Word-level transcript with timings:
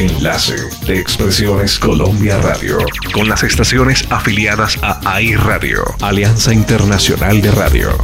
Enlace 0.00 0.56
de 0.86 0.98
Expresiones 0.98 1.78
Colombia 1.78 2.38
Radio. 2.38 2.78
Con 3.12 3.28
las 3.28 3.42
estaciones 3.42 4.06
afiliadas 4.08 4.78
a 4.80 4.98
AI 5.04 5.36
Radio, 5.36 5.84
Alianza 6.00 6.54
Internacional 6.54 7.42
de 7.42 7.50
Radio. 7.50 7.98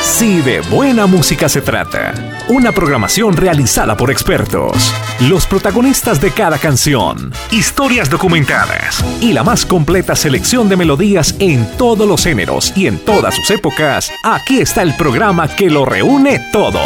Si 0.00 0.40
de 0.42 0.60
buena 0.60 1.06
música 1.08 1.48
se 1.48 1.60
trata, 1.60 2.14
una 2.48 2.70
programación 2.70 3.36
realizada 3.36 3.96
por 3.96 4.12
expertos, 4.12 4.94
los 5.22 5.44
protagonistas 5.44 6.20
de 6.20 6.30
cada 6.30 6.58
canción, 6.58 7.32
historias 7.50 8.08
documentadas 8.08 9.04
y 9.20 9.32
la 9.32 9.42
más 9.42 9.66
completa 9.66 10.14
selección 10.14 10.68
de 10.68 10.76
melodías 10.76 11.34
en 11.40 11.68
todos 11.76 12.06
los 12.06 12.22
géneros 12.22 12.72
y 12.76 12.86
en 12.86 12.98
todas 13.00 13.34
sus 13.34 13.50
épocas, 13.50 14.12
aquí 14.22 14.60
está 14.60 14.82
el 14.82 14.94
programa 14.94 15.48
que 15.48 15.68
lo 15.68 15.84
reúne 15.84 16.48
todo. 16.52 16.80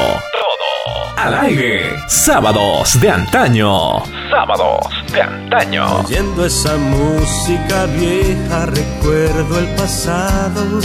Al 1.17 1.35
aire, 1.35 1.96
sábados 2.09 3.01
de 3.01 3.09
antaño. 3.11 4.05
Sábados 4.30 4.87
de 5.12 5.23
antaño. 5.23 6.01
Oyendo 6.01 6.45
esa 6.45 6.77
música 6.77 7.87
vieja, 7.87 8.66
recuerdo 8.66 9.59
el 9.59 9.66
pasado. 9.77 10.80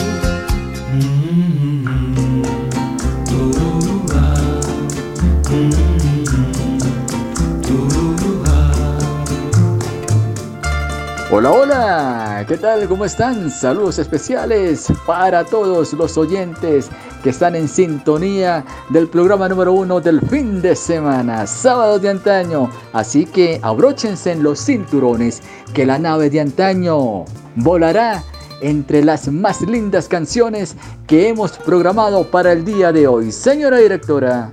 Hola, 11.33 11.51
hola, 11.53 12.45
¿qué 12.45 12.57
tal? 12.57 12.89
¿Cómo 12.89 13.05
están? 13.05 13.49
Saludos 13.49 13.99
especiales 13.99 14.91
para 15.05 15.45
todos 15.45 15.93
los 15.93 16.17
oyentes 16.17 16.89
que 17.23 17.29
están 17.29 17.55
en 17.55 17.69
sintonía 17.69 18.65
del 18.89 19.07
programa 19.07 19.47
número 19.47 19.71
uno 19.71 20.01
del 20.01 20.19
fin 20.19 20.61
de 20.61 20.75
semana, 20.75 21.47
sábado 21.47 21.99
de 21.99 22.09
antaño. 22.09 22.69
Así 22.91 23.25
que 23.25 23.61
abróchense 23.63 24.33
en 24.33 24.43
los 24.43 24.59
cinturones 24.59 25.41
que 25.73 25.85
la 25.85 25.97
nave 25.97 26.29
de 26.29 26.41
antaño 26.41 27.23
volará 27.55 28.25
entre 28.59 29.01
las 29.01 29.29
más 29.31 29.61
lindas 29.61 30.09
canciones 30.09 30.75
que 31.07 31.29
hemos 31.29 31.53
programado 31.53 32.29
para 32.29 32.51
el 32.51 32.65
día 32.65 32.91
de 32.91 33.07
hoy. 33.07 33.31
Señora 33.31 33.77
directora, 33.77 34.51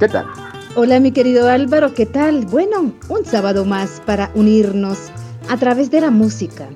¿qué 0.00 0.08
tal? 0.08 0.26
Hola 0.74 0.98
mi 0.98 1.12
querido 1.12 1.48
Álvaro, 1.48 1.94
¿qué 1.94 2.06
tal? 2.06 2.44
Bueno, 2.46 2.92
un 3.08 3.24
sábado 3.24 3.64
más 3.64 4.02
para 4.04 4.32
unirnos 4.34 5.12
a 5.52 5.58
través 5.58 5.90
de 5.90 6.00
la 6.00 6.10
música. 6.10 6.66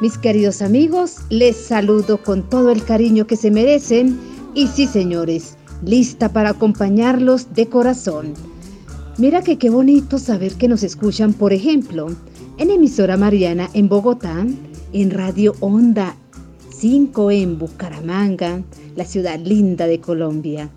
Mis 0.00 0.16
queridos 0.16 0.62
amigos, 0.62 1.16
les 1.28 1.54
saludo 1.54 2.16
con 2.16 2.48
todo 2.48 2.70
el 2.70 2.82
cariño 2.82 3.26
que 3.26 3.36
se 3.36 3.50
merecen 3.50 4.18
y 4.54 4.68
sí 4.68 4.86
señores, 4.86 5.58
lista 5.84 6.30
para 6.30 6.48
acompañarlos 6.48 7.52
de 7.52 7.66
corazón. 7.66 8.32
Mira 9.18 9.42
que 9.42 9.58
qué 9.58 9.68
bonito 9.68 10.16
saber 10.16 10.54
que 10.54 10.66
nos 10.66 10.82
escuchan, 10.82 11.34
por 11.34 11.52
ejemplo, 11.52 12.06
en 12.56 12.70
emisora 12.70 13.18
Mariana 13.18 13.68
en 13.74 13.90
Bogotá, 13.90 14.46
en 14.94 15.10
Radio 15.10 15.54
Onda 15.60 16.16
5 16.74 17.30
en 17.32 17.58
Bucaramanga, 17.58 18.62
la 18.96 19.04
ciudad 19.04 19.38
linda 19.40 19.86
de 19.86 20.00
Colombia, 20.00 20.70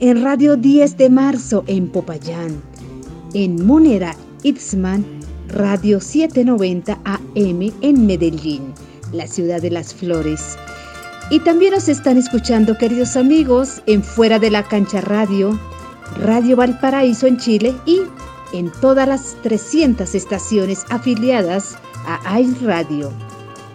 en 0.00 0.22
Radio 0.22 0.56
10 0.56 0.96
de 0.96 1.10
marzo 1.10 1.62
en 1.66 1.88
Popayán, 1.88 2.62
en 3.34 3.66
Monera 3.66 4.16
Itzman 4.44 5.04
Radio 5.48 6.00
790 6.00 6.98
AM 7.04 7.72
en 7.80 8.06
Medellín, 8.06 8.72
la 9.12 9.26
ciudad 9.26 9.60
de 9.60 9.70
las 9.70 9.94
flores. 9.94 10.56
Y 11.30 11.40
también 11.40 11.72
nos 11.72 11.88
están 11.88 12.18
escuchando, 12.18 12.76
queridos 12.76 13.16
amigos, 13.16 13.82
en 13.86 14.02
Fuera 14.02 14.38
de 14.38 14.50
la 14.50 14.62
Cancha 14.64 15.00
Radio, 15.00 15.58
Radio 16.20 16.56
Valparaíso 16.56 17.26
en 17.26 17.38
Chile 17.38 17.74
y 17.86 18.02
en 18.52 18.70
todas 18.80 19.08
las 19.08 19.36
300 19.42 20.14
estaciones 20.14 20.84
afiliadas 20.90 21.78
a 22.06 22.40
iRadio. 22.40 23.10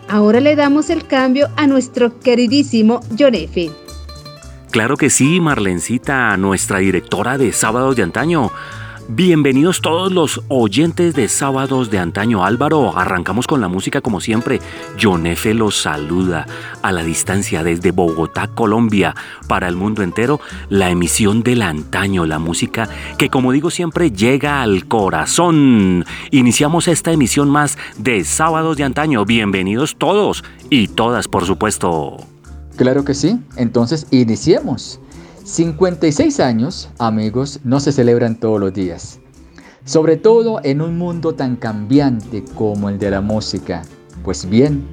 Ahora 0.07 0.39
le 0.39 0.55
damos 0.55 0.89
el 0.89 1.05
cambio 1.05 1.49
a 1.57 1.67
nuestro 1.67 2.19
queridísimo 2.19 3.01
John 3.17 3.35
F. 3.35 3.69
Claro 4.71 4.95
que 4.95 5.09
sí, 5.09 5.39
Marlencita, 5.39 6.37
nuestra 6.37 6.79
directora 6.79 7.37
de 7.37 7.51
Sábados 7.51 7.95
de 7.95 8.03
Antaño. 8.03 8.51
Bienvenidos 9.09 9.79
todos 9.79 10.11
los 10.11 10.41
oyentes 10.49 11.15
de 11.15 11.29
Sábados 11.29 11.89
de 11.89 11.97
Antaño 11.97 12.43
Álvaro. 12.43 12.97
Arrancamos 12.97 13.47
con 13.47 13.61
la 13.61 13.69
música 13.69 14.01
como 14.01 14.19
siempre. 14.19 14.59
John 15.01 15.23
los 15.53 15.81
saluda 15.81 16.45
a 16.81 16.91
la 16.91 17.03
distancia 17.03 17.63
desde 17.63 17.91
Bogotá, 17.91 18.49
Colombia, 18.49 19.15
para 19.47 19.69
el 19.69 19.77
mundo 19.77 20.03
entero. 20.03 20.41
La 20.67 20.89
emisión 20.89 21.41
del 21.41 21.61
antaño, 21.61 22.25
la 22.25 22.37
música 22.37 22.89
que 23.17 23.29
como 23.29 23.53
digo 23.53 23.71
siempre 23.71 24.11
llega 24.11 24.61
al 24.61 24.89
corazón. 24.89 26.03
Iniciamos 26.31 26.89
esta 26.89 27.13
emisión 27.13 27.49
más 27.49 27.77
de 27.97 28.25
Sábados 28.25 28.75
de 28.75 28.83
Antaño. 28.83 29.23
Bienvenidos 29.23 29.95
todos 29.97 30.43
y 30.69 30.89
todas, 30.89 31.29
por 31.29 31.45
supuesto. 31.45 32.17
Claro 32.75 33.05
que 33.05 33.13
sí. 33.13 33.39
Entonces 33.55 34.05
iniciemos. 34.11 34.99
56 35.47 36.41
años, 36.41 36.89
amigos, 36.99 37.61
no 37.63 37.79
se 37.79 37.93
celebran 37.93 38.37
todos 38.37 38.59
los 38.59 38.73
días. 38.73 39.19
Sobre 39.85 40.17
todo 40.17 40.59
en 40.61 40.81
un 40.81 40.97
mundo 40.97 41.35
tan 41.35 41.55
cambiante 41.55 42.43
como 42.53 42.89
el 42.89 42.99
de 42.99 43.11
la 43.11 43.21
música. 43.21 43.83
Pues 44.25 44.49
bien, 44.49 44.85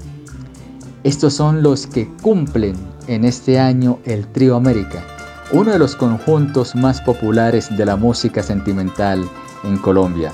estos 1.03 1.34
son 1.34 1.64
los 1.64 1.88
que 1.88 2.09
cumplen 2.22 2.76
en 3.09 3.25
este 3.25 3.59
año 3.59 3.98
el 4.04 4.28
Trío 4.28 4.54
América, 4.54 5.03
uno 5.50 5.72
de 5.72 5.78
los 5.81 5.97
conjuntos 5.97 6.76
más 6.76 7.00
populares 7.00 7.76
de 7.76 7.84
la 7.84 7.97
música 7.97 8.41
sentimental 8.41 9.28
en 9.64 9.76
Colombia. 9.78 10.31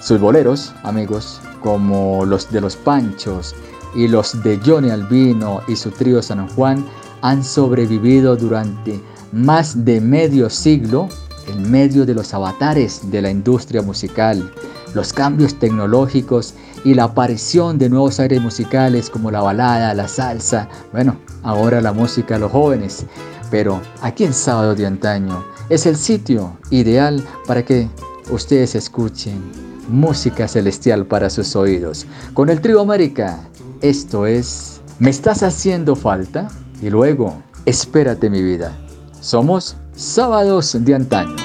Sus 0.00 0.20
boleros, 0.20 0.72
amigos, 0.84 1.40
como 1.60 2.24
los 2.24 2.48
de 2.52 2.60
los 2.60 2.76
Panchos 2.76 3.56
y 3.96 4.06
los 4.06 4.40
de 4.44 4.60
Johnny 4.64 4.90
Albino 4.90 5.60
y 5.66 5.74
su 5.74 5.90
trío 5.90 6.22
San 6.22 6.48
Juan, 6.50 6.86
han 7.22 7.42
sobrevivido 7.42 8.36
durante 8.36 9.00
más 9.32 9.84
de 9.84 10.00
medio 10.00 10.50
siglo 10.50 11.08
en 11.48 11.70
medio 11.70 12.06
de 12.06 12.14
los 12.14 12.32
avatares 12.34 13.10
de 13.10 13.22
la 13.22 13.30
industria 13.30 13.82
musical, 13.82 14.52
los 14.94 15.12
cambios 15.12 15.58
tecnológicos 15.58 16.54
y 16.84 16.94
la 16.94 17.04
aparición 17.04 17.78
de 17.78 17.88
nuevos 17.88 18.20
aires 18.20 18.40
musicales 18.40 19.10
como 19.10 19.30
la 19.30 19.40
balada, 19.40 19.94
la 19.94 20.08
salsa, 20.08 20.68
bueno, 20.92 21.16
ahora 21.42 21.80
la 21.80 21.92
música 21.92 22.36
a 22.36 22.38
los 22.38 22.52
jóvenes. 22.52 23.04
Pero 23.50 23.80
aquí 24.00 24.24
en 24.24 24.32
Sábado 24.32 24.74
de 24.74 24.86
Antaño 24.86 25.44
es 25.68 25.86
el 25.86 25.96
sitio 25.96 26.56
ideal 26.70 27.24
para 27.46 27.64
que 27.64 27.88
ustedes 28.30 28.74
escuchen 28.74 29.40
música 29.88 30.46
celestial 30.46 31.04
para 31.06 31.30
sus 31.30 31.56
oídos. 31.56 32.06
Con 32.32 32.48
el 32.48 32.60
Trío 32.60 32.80
América, 32.80 33.40
esto 33.80 34.26
es 34.26 34.80
Me 35.00 35.10
estás 35.10 35.42
haciendo 35.42 35.96
falta 35.96 36.48
y 36.80 36.90
luego 36.90 37.42
Espérate 37.66 38.30
mi 38.30 38.42
vida. 38.42 38.89
Somos 39.20 39.76
Sábados 39.94 40.76
de 40.80 40.94
Antaño. 40.94 41.36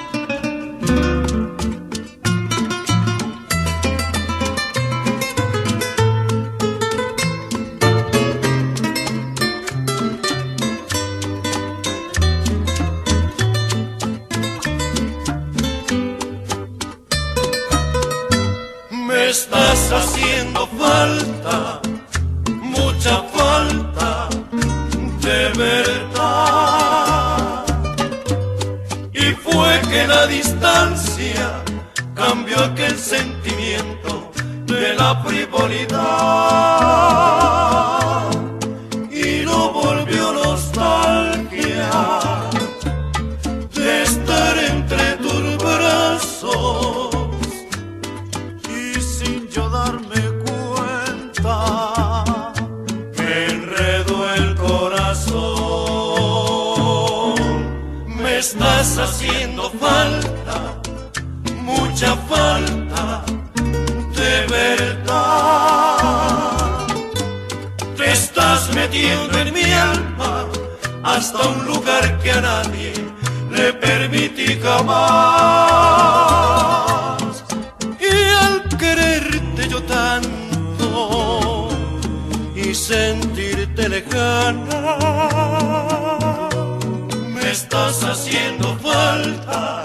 Falta, 88.81 89.83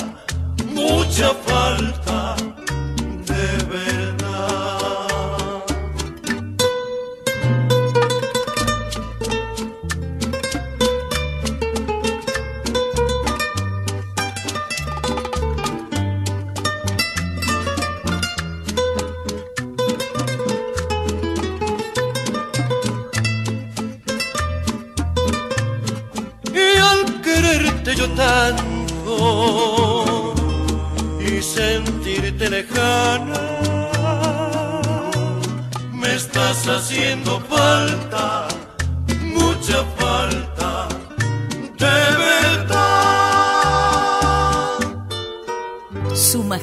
mucha 0.74 1.34
falta, 1.46 1.99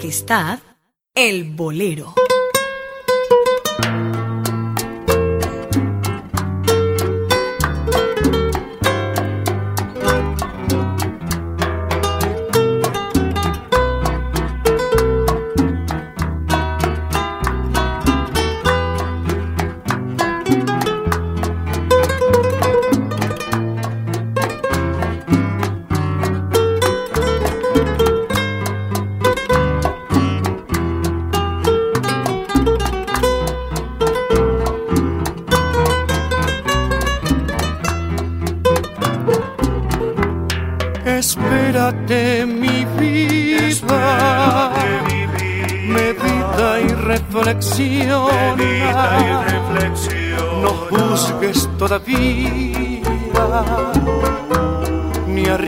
Majestad, 0.07 0.59
el 1.15 1.44
Bolero. 1.44 2.13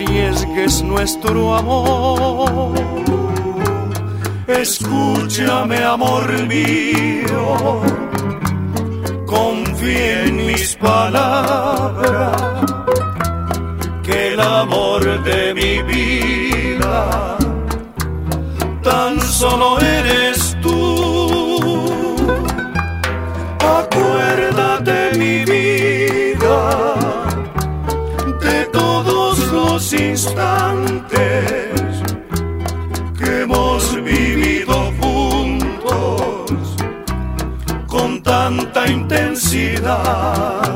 Ni 0.10 0.20
arriesgues 0.20 0.84
nuestro 0.84 1.56
amor. 1.56 2.74
Escúchame, 4.48 5.84
amor 5.84 6.48
mío, 6.48 7.82
confía 9.26 10.26
en 10.26 10.48
mis 10.48 10.76
palabras 10.76 12.42
que 14.04 14.34
el 14.34 14.42
amor 14.42 15.24
de 15.24 15.54
mi 15.54 15.82
vida 15.84 17.38
tan 18.82 19.22
solo 19.22 19.80
eres 19.80 20.49
instantes 30.20 32.04
que 33.18 33.42
hemos 33.44 33.96
vivido 34.04 34.92
juntos 35.00 36.76
con 37.88 38.22
tanta 38.22 38.86
intensidad. 38.88 40.74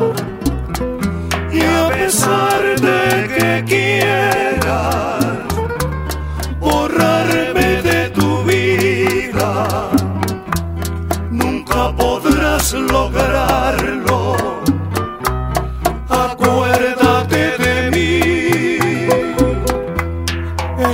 Y 1.52 1.62
a 1.62 1.90
pesar 1.90 2.73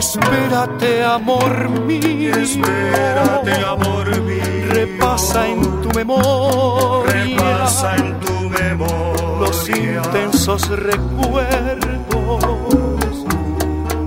Espérate, 0.09 1.03
amor 1.03 1.69
mío. 1.69 2.33
Espérate, 2.35 3.51
amor 3.63 4.09
mío. 4.21 4.44
Repasa 4.69 5.47
en 5.47 5.61
tu 5.83 5.89
memoria. 5.89 7.13
Repasa 7.13 7.95
en 7.95 8.19
tu 8.19 8.50
memoria. 8.50 9.39
Los 9.39 9.69
intensos 9.69 10.67
recuerdos 10.67 11.85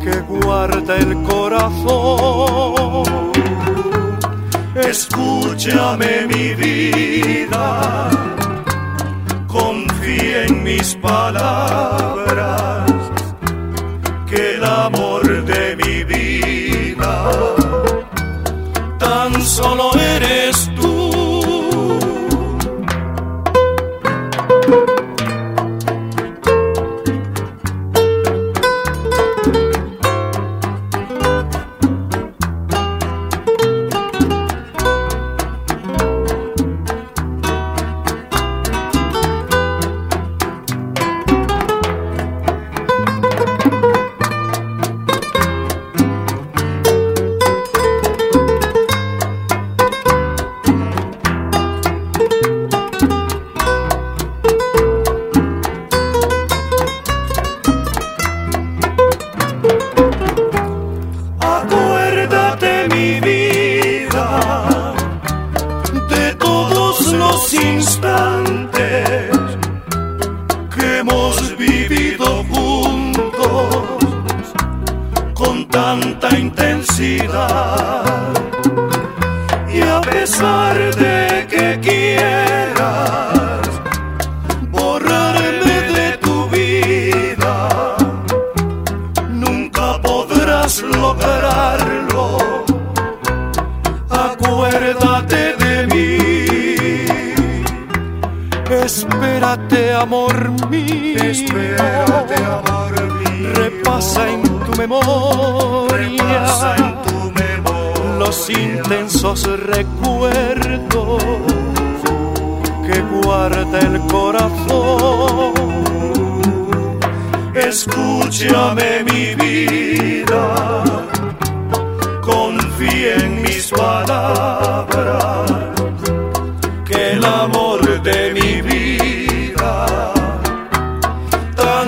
que 0.02 0.20
guarda 0.22 0.96
el 0.96 1.22
corazón. 1.22 3.04
Escúchame, 4.75 6.26
mi 6.26 6.54
vida. 6.54 8.10
Confía 9.46 10.46
en 10.46 10.64
mis 10.64 10.96
palabras 10.96 12.71
tan 19.60 19.91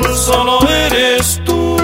tan 0.02 0.16
solo 0.16 0.58
eres 0.68 1.40
tú. 1.44 1.76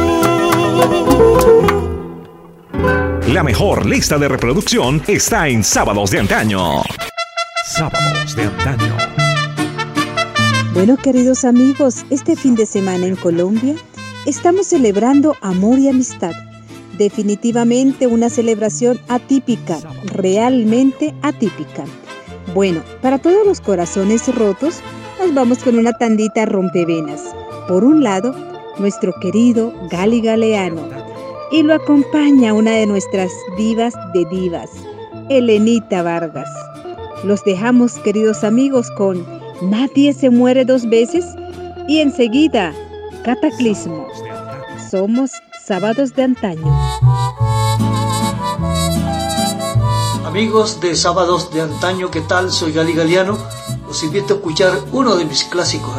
La 3.29 3.43
mejor 3.43 3.87
lista 3.87 4.19
de 4.19 4.29
reproducción 4.29 5.03
está 5.07 5.49
en 5.49 5.63
Sábados 5.63 6.11
de 6.11 6.19
Antaño. 6.19 6.83
Sábados 7.65 8.35
de 8.35 8.45
Antaño. 8.45 8.97
Bueno, 10.75 10.97
queridos 10.97 11.45
amigos, 11.45 12.05
este 12.11 12.37
fin 12.37 12.55
de 12.55 12.67
semana 12.67 13.07
en 13.07 13.17
Colombia 13.17 13.75
estamos 14.27 14.67
celebrando 14.67 15.37
amor 15.41 15.79
y 15.79 15.89
amistad. 15.89 16.33
Definitivamente 16.99 18.07
una 18.07 18.29
celebración 18.29 19.01
atípica, 19.09 19.79
realmente 20.05 21.15
atípica. 21.23 21.85
Bueno, 22.55 22.83
para 23.01 23.19
todos 23.19 23.47
los 23.47 23.61
corazones 23.61 24.35
rotos, 24.35 24.81
nos 25.21 25.33
vamos 25.33 25.59
con 25.59 25.79
una 25.79 25.93
tandita 25.93 26.45
rompevenas. 26.47 27.23
Por 27.71 27.85
un 27.85 28.03
lado, 28.03 28.35
nuestro 28.81 29.13
querido 29.21 29.73
Gali 29.93 30.21
Galeano. 30.21 30.89
Y 31.53 31.63
lo 31.63 31.75
acompaña 31.75 32.53
una 32.53 32.73
de 32.73 32.85
nuestras 32.85 33.31
divas 33.57 33.95
de 34.13 34.25
divas, 34.25 34.71
Elenita 35.29 36.03
Vargas. 36.03 36.49
Los 37.23 37.45
dejamos, 37.45 37.95
queridos 38.01 38.43
amigos, 38.43 38.91
con 38.97 39.25
Nadie 39.63 40.13
se 40.13 40.31
muere 40.31 40.65
dos 40.65 40.91
veces 40.91 41.25
y 41.87 42.01
enseguida, 42.01 42.75
Cataclismo. 43.25 44.05
Somos 44.91 45.31
sábados 45.65 46.13
de 46.17 46.25
antaño. 46.25 46.67
Amigos 50.27 50.81
de 50.81 50.97
sábados 50.97 51.53
de 51.53 51.61
antaño, 51.61 52.11
¿qué 52.11 52.23
tal? 52.23 52.51
Soy 52.51 52.73
Gali 52.73 52.95
Galeano. 52.95 53.39
Os 53.89 54.03
invito 54.03 54.35
a 54.35 54.37
escuchar 54.39 54.73
uno 54.91 55.15
de 55.15 55.25
mis 55.25 55.45
clásicos 55.45 55.95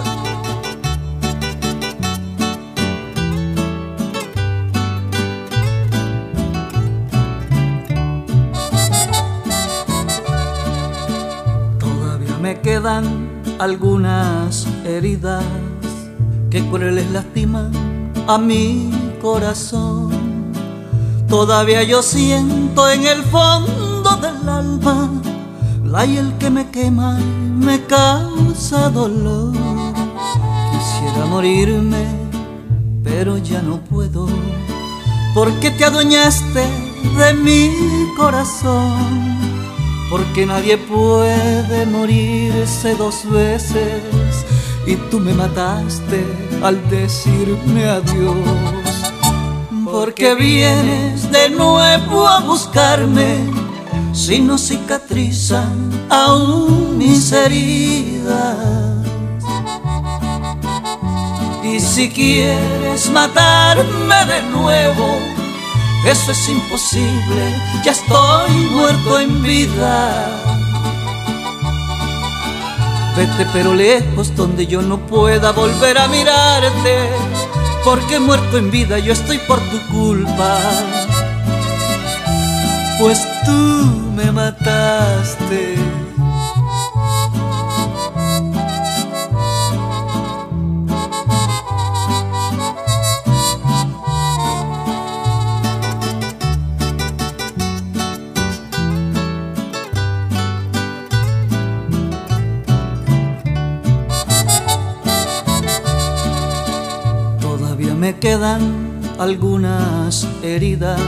quedan 12.81 13.29
algunas 13.59 14.65
heridas 14.85 15.43
que 16.50 16.65
crueles 16.67 17.11
lastiman 17.11 17.71
a 18.27 18.39
mi 18.39 18.89
corazón. 19.21 20.09
Todavía 21.27 21.83
yo 21.83 22.01
siento 22.01 22.89
en 22.89 23.05
el 23.05 23.21
fondo 23.23 24.17
del 24.17 24.50
alma 24.50 25.11
la 25.85 26.05
hiel 26.05 26.33
que 26.39 26.50
me 26.50 26.71
quema 26.71 27.19
me 27.67 27.85
causa 27.85 28.89
dolor. 28.89 29.53
Quisiera 30.71 31.27
morirme, 31.27 32.03
pero 33.03 33.38
ya 33.38 33.61
no 33.61 33.77
puedo, 33.77 34.27
porque 35.35 35.69
te 35.69 35.85
adueñaste 35.85 36.63
de 37.19 37.33
mi 37.35 37.69
corazón. 38.17 39.50
Porque 40.11 40.45
nadie 40.45 40.77
puede 40.77 41.85
morirse 41.85 42.95
dos 42.95 43.23
veces 43.31 44.03
y 44.85 44.97
tú 45.09 45.21
me 45.21 45.33
mataste 45.33 46.21
al 46.61 46.77
decirme 46.89 47.85
adiós. 47.85 48.35
Porque 49.85 50.35
vienes 50.35 51.31
de 51.31 51.49
nuevo 51.49 52.27
a 52.27 52.41
buscarme 52.41 53.37
si 54.11 54.39
no 54.39 54.57
cicatrizan 54.57 55.89
aún 56.09 56.97
mis 56.97 57.31
heridas. 57.31 58.57
Y 61.63 61.79
si 61.79 62.09
quieres 62.09 63.09
matarme 63.11 64.25
de 64.25 64.41
nuevo, 64.51 65.19
eso 66.05 66.31
es 66.31 66.50
imposible, 66.50 67.55
ya 67.84 67.91
estoy 67.91 68.51
muerto 68.72 69.20
en 69.20 69.43
vida. 69.43 70.41
Vete 73.15 73.46
pero 73.53 73.74
lejos 73.74 74.36
donde 74.36 74.65
yo 74.65 74.81
no 74.81 74.98
pueda 75.05 75.51
volver 75.51 75.98
a 75.98 76.08
mirarte, 76.08 77.10
porque 77.84 78.20
muerto 78.20 78.58
en 78.58 78.72
vida 78.72 78.98
yo 79.00 79.13
estoy 79.13 79.38
por 79.39 79.60
tu 79.60 79.79
culpa. 79.88 80.60
Pues 83.00 83.20
tú 83.46 84.12
me 84.15 84.31
mataste. 84.31 86.00
Quedan 108.21 109.01
algunas 109.17 110.27
heridas 110.43 111.01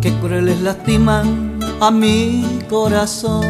que 0.00 0.10
crueles 0.14 0.62
lastiman 0.62 1.60
a 1.78 1.90
mi 1.90 2.60
corazón. 2.70 3.44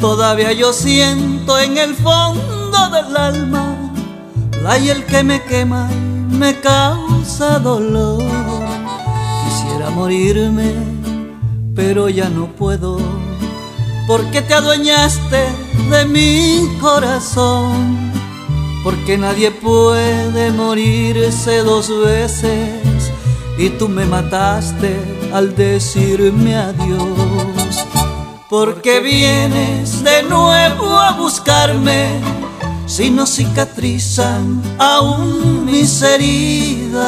Todavía 0.00 0.52
yo 0.52 0.72
siento 0.72 1.58
en 1.58 1.76
el 1.76 1.94
fondo 1.94 2.88
del 2.88 3.14
alma 3.16 3.76
la 4.62 4.78
hiel 4.78 5.04
que 5.04 5.22
me 5.22 5.42
quema 5.42 5.88
y 5.92 6.34
me 6.34 6.58
causa 6.58 7.58
dolor. 7.58 8.24
Quisiera 9.44 9.90
morirme, 9.90 10.72
pero 11.74 12.08
ya 12.08 12.30
no 12.30 12.46
puedo, 12.46 12.98
porque 14.08 14.40
te 14.40 14.54
adueñaste 14.54 15.44
de 15.90 16.04
mi 16.06 16.66
corazón. 16.80 18.06
Porque 18.86 19.18
nadie 19.18 19.50
puede 19.50 20.52
morirse 20.52 21.64
dos 21.64 21.90
veces 22.04 23.10
y 23.58 23.70
tú 23.70 23.88
me 23.88 24.04
mataste 24.04 24.96
al 25.32 25.56
decirme 25.56 26.54
adiós. 26.54 27.84
Porque 28.48 29.00
vienes 29.00 30.04
de 30.04 30.22
nuevo 30.22 31.00
a 31.00 31.10
buscarme 31.18 32.06
si 32.86 33.10
no 33.10 33.26
cicatrizan 33.26 34.62
aún 34.78 35.64
mis 35.64 36.00
heridas. 36.00 37.04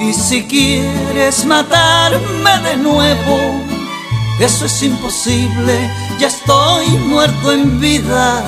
Y 0.00 0.12
si 0.12 0.42
quieres 0.42 1.44
matarme 1.44 2.58
de 2.68 2.76
nuevo, 2.78 3.69
eso 4.40 4.64
es 4.64 4.82
imposible, 4.82 5.90
ya 6.18 6.28
estoy 6.28 6.88
muerto 6.88 7.52
en 7.52 7.78
vida. 7.78 8.42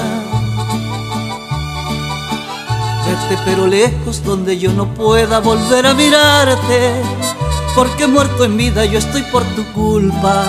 Vete 3.06 3.42
pero 3.44 3.66
lejos 3.66 4.24
donde 4.24 4.58
yo 4.58 4.72
no 4.72 4.94
pueda 4.94 5.40
volver 5.40 5.86
a 5.86 5.92
mirarte, 5.92 6.94
porque 7.74 8.06
muerto 8.06 8.44
en 8.44 8.56
vida 8.56 8.86
yo 8.86 8.98
estoy 8.98 9.22
por 9.24 9.42
tu 9.54 9.64
culpa. 9.72 10.44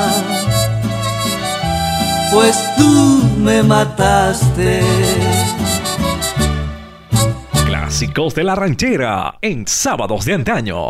Pues 2.31 2.57
tú 2.77 3.29
me 3.37 3.63
mataste. 3.63 4.81
Clásicos 7.65 8.33
de 8.33 8.43
la 8.43 8.55
ranchera 8.55 9.37
en 9.41 9.67
Sábados 9.67 10.23
de 10.23 10.33
Antaño. 10.35 10.89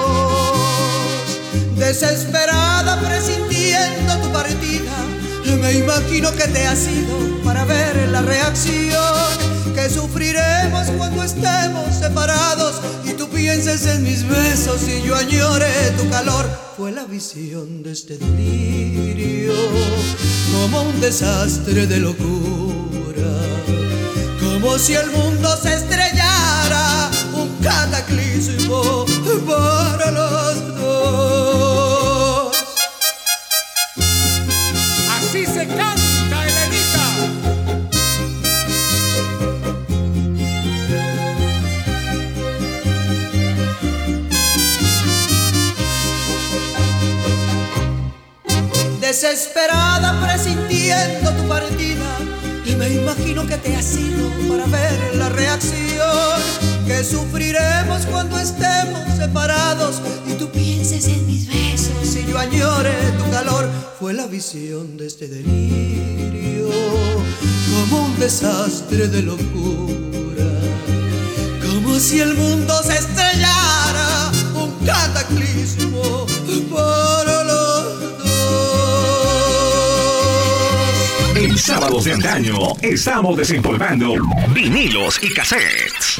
Desesperada 1.91 3.01
presintiendo 3.01 4.17
tu 4.23 4.31
partida, 4.31 4.95
me 5.61 5.73
imagino 5.73 6.31
que 6.31 6.47
te 6.47 6.65
has 6.65 6.87
ido 6.87 7.43
para 7.43 7.65
ver 7.65 8.07
la 8.07 8.21
reacción 8.21 8.95
que 9.75 9.89
sufriremos 9.89 10.87
cuando 10.97 11.21
estemos 11.21 11.93
separados 11.99 12.79
y 13.03 13.11
tú 13.11 13.27
pienses 13.27 13.85
en 13.87 14.03
mis 14.03 14.25
besos 14.25 14.83
y 14.87 15.05
yo 15.05 15.17
añore 15.17 15.91
tu 15.97 16.09
calor. 16.09 16.49
Fue 16.77 16.93
la 16.93 17.03
visión 17.03 17.83
de 17.83 17.91
este 17.91 18.17
delirio 18.17 19.51
como 20.53 20.83
un 20.83 21.01
desastre 21.01 21.87
de 21.87 21.97
locura, 21.97 23.33
como 24.39 24.79
si 24.79 24.93
el 24.93 25.11
mundo 25.11 25.59
se 25.61 25.73
estrellara, 25.73 27.11
un 27.33 27.49
cataclismo 27.61 29.05
para 29.45 30.11
los 30.11 30.40
desesperada 49.11 50.25
presintiendo 50.25 51.31
tu 51.31 51.45
partida. 51.45 52.17
Y 52.65 52.75
me 52.77 52.87
imagino 52.93 53.45
que 53.45 53.57
te 53.57 53.75
has 53.75 53.97
ido 53.97 54.29
para 54.47 54.65
ver 54.67 55.15
la 55.15 55.27
reacción 55.27 56.39
que 56.87 57.03
sufriremos 57.03 58.05
cuando 58.05 58.39
estemos 58.39 59.01
separados 59.17 60.01
y 60.29 60.33
tú 60.35 60.49
pienses 60.49 61.09
en 61.09 61.27
mis 61.27 61.45
besos 61.45 62.15
y 62.15 62.25
yo 62.25 62.39
añore 62.39 62.93
tu 63.17 63.29
calor. 63.31 63.69
Fue 63.99 64.13
la 64.13 64.27
visión 64.27 64.95
de 64.95 65.07
este 65.07 65.27
delirio 65.27 66.69
como 67.73 68.05
un 68.05 68.17
desastre 68.17 69.09
de 69.09 69.23
locura, 69.23 70.51
como 71.67 71.99
si 71.99 72.21
el 72.21 72.33
mundo 72.35 72.73
se 72.81 72.97
estrellara, 72.97 74.31
un 74.55 74.71
cataclismo 74.85 75.90
De 81.91 82.13
antaño 82.13 82.55
estamos 82.81 83.37
desempolvando 83.37 84.13
vinilos 84.55 85.19
y 85.21 85.31
cassettes. 85.33 86.19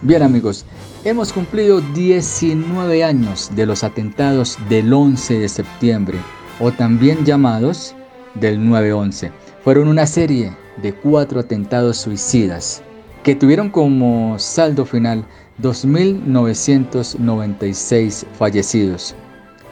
Bien 0.00 0.22
amigos, 0.22 0.64
hemos 1.04 1.32
cumplido 1.32 1.82
19 1.94 3.04
años 3.04 3.50
de 3.54 3.66
los 3.66 3.84
atentados 3.84 4.58
del 4.68 4.92
11 4.92 5.38
de 5.40 5.48
septiembre, 5.48 6.18
o 6.58 6.72
también 6.72 7.24
llamados 7.24 7.94
del 8.34 8.58
9-11. 8.58 9.30
Fueron 9.62 9.88
una 9.88 10.06
serie 10.06 10.56
de 10.78 10.94
cuatro 10.94 11.38
atentados 11.38 11.98
suicidas 11.98 12.82
que 13.22 13.36
tuvieron 13.36 13.68
como 13.68 14.38
saldo 14.38 14.84
final 14.84 15.26
2.996 15.60 18.24
fallecidos, 18.38 19.16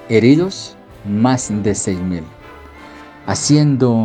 heridos 0.09 0.77
más 1.07 1.49
de 1.49 1.73
6.000. 1.73 2.23
Haciendo 3.27 4.05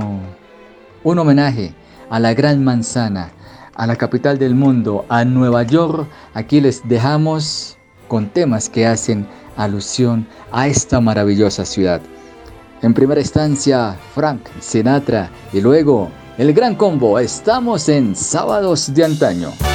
un 1.03 1.19
homenaje 1.19 1.73
a 2.09 2.19
la 2.19 2.33
Gran 2.33 2.63
Manzana, 2.63 3.31
a 3.75 3.85
la 3.87 3.95
capital 3.95 4.37
del 4.37 4.53
mundo, 4.55 5.05
a 5.09 5.25
Nueva 5.25 5.63
York, 5.63 6.07
aquí 6.33 6.61
les 6.61 6.87
dejamos 6.87 7.77
con 8.07 8.29
temas 8.29 8.69
que 8.69 8.87
hacen 8.87 9.27
alusión 9.57 10.25
a 10.51 10.67
esta 10.67 11.01
maravillosa 11.01 11.65
ciudad. 11.65 12.01
En 12.81 12.93
primera 12.93 13.19
instancia, 13.19 13.97
Frank 14.13 14.41
Sinatra 14.59 15.29
y 15.51 15.61
luego 15.61 16.09
el 16.37 16.53
Gran 16.53 16.75
Combo. 16.75 17.19
Estamos 17.19 17.89
en 17.89 18.15
Sábados 18.15 18.93
de 18.93 19.05
Antaño. 19.05 19.74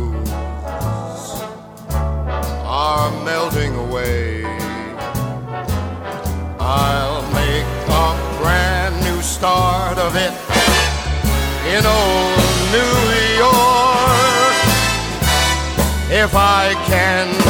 are 2.93 3.23
melting 3.23 3.73
away. 3.75 4.43
I'll 6.59 7.23
make 7.41 7.69
a 8.03 8.07
brand 8.39 8.95
new 9.07 9.21
start 9.21 9.97
of 9.97 10.11
it 10.25 10.33
in 11.73 11.81
old 11.97 12.39
New 12.75 12.97
York. 13.45 14.55
If 16.23 16.31
I 16.35 16.75
can 16.91 17.40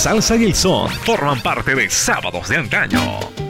salsa 0.00 0.34
y 0.34 0.44
el 0.44 0.54
son 0.54 0.88
forman 0.88 1.42
parte 1.42 1.74
de 1.74 1.90
Sábados 1.90 2.48
de 2.48 2.56
Antaño. 2.56 3.49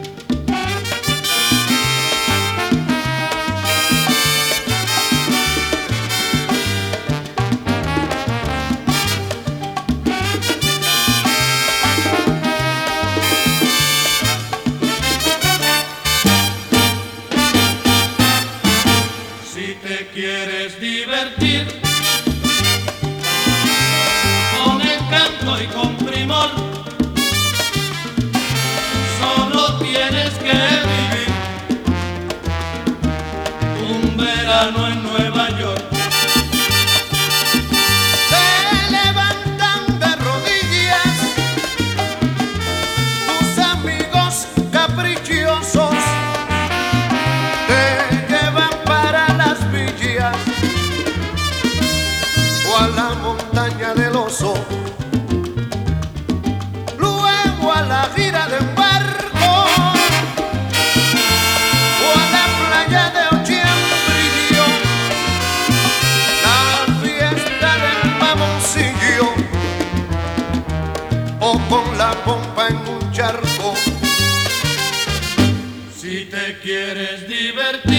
quieres 76.71 77.27
divertir. 77.27 77.90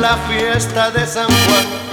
la 0.00 0.16
fiesta 0.28 0.90
de 0.90 1.06
San 1.06 1.26
Juan. 1.26 1.89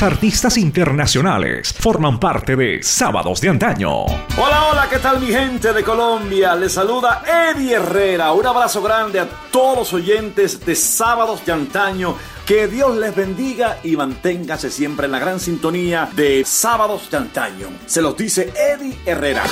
Mejores 0.00 0.02
artistas 0.02 0.56
internacionales 0.56 1.74
forman 1.78 2.18
parte 2.18 2.56
de 2.56 2.82
Sábados 2.82 3.40
de 3.40 3.48
Antaño. 3.50 4.04
Hola, 4.36 4.68
hola, 4.70 4.88
¿qué 4.88 4.98
tal 4.98 5.20
mi 5.20 5.28
gente 5.28 5.72
de 5.72 5.82
Colombia? 5.82 6.54
Les 6.54 6.72
saluda 6.72 7.22
Eddie 7.26 7.74
Herrera. 7.74 8.32
Un 8.32 8.46
abrazo 8.46 8.82
grande 8.82 9.20
a 9.20 9.28
todos 9.50 9.78
los 9.78 9.92
oyentes 9.92 10.64
de 10.64 10.74
Sábados 10.74 11.44
de 11.44 11.52
Antaño. 11.52 12.16
Que 12.46 12.66
Dios 12.66 12.96
les 12.96 13.14
bendiga 13.14 13.78
y 13.82 13.96
manténgase 13.96 14.70
siempre 14.70 15.06
en 15.06 15.12
la 15.12 15.18
gran 15.18 15.38
sintonía 15.38 16.08
de 16.12 16.44
Sábados 16.46 17.10
de 17.10 17.16
Antaño. 17.18 17.68
Se 17.86 18.00
los 18.00 18.16
dice 18.16 18.52
Eddie 18.56 18.98
Herrera. 19.04 19.42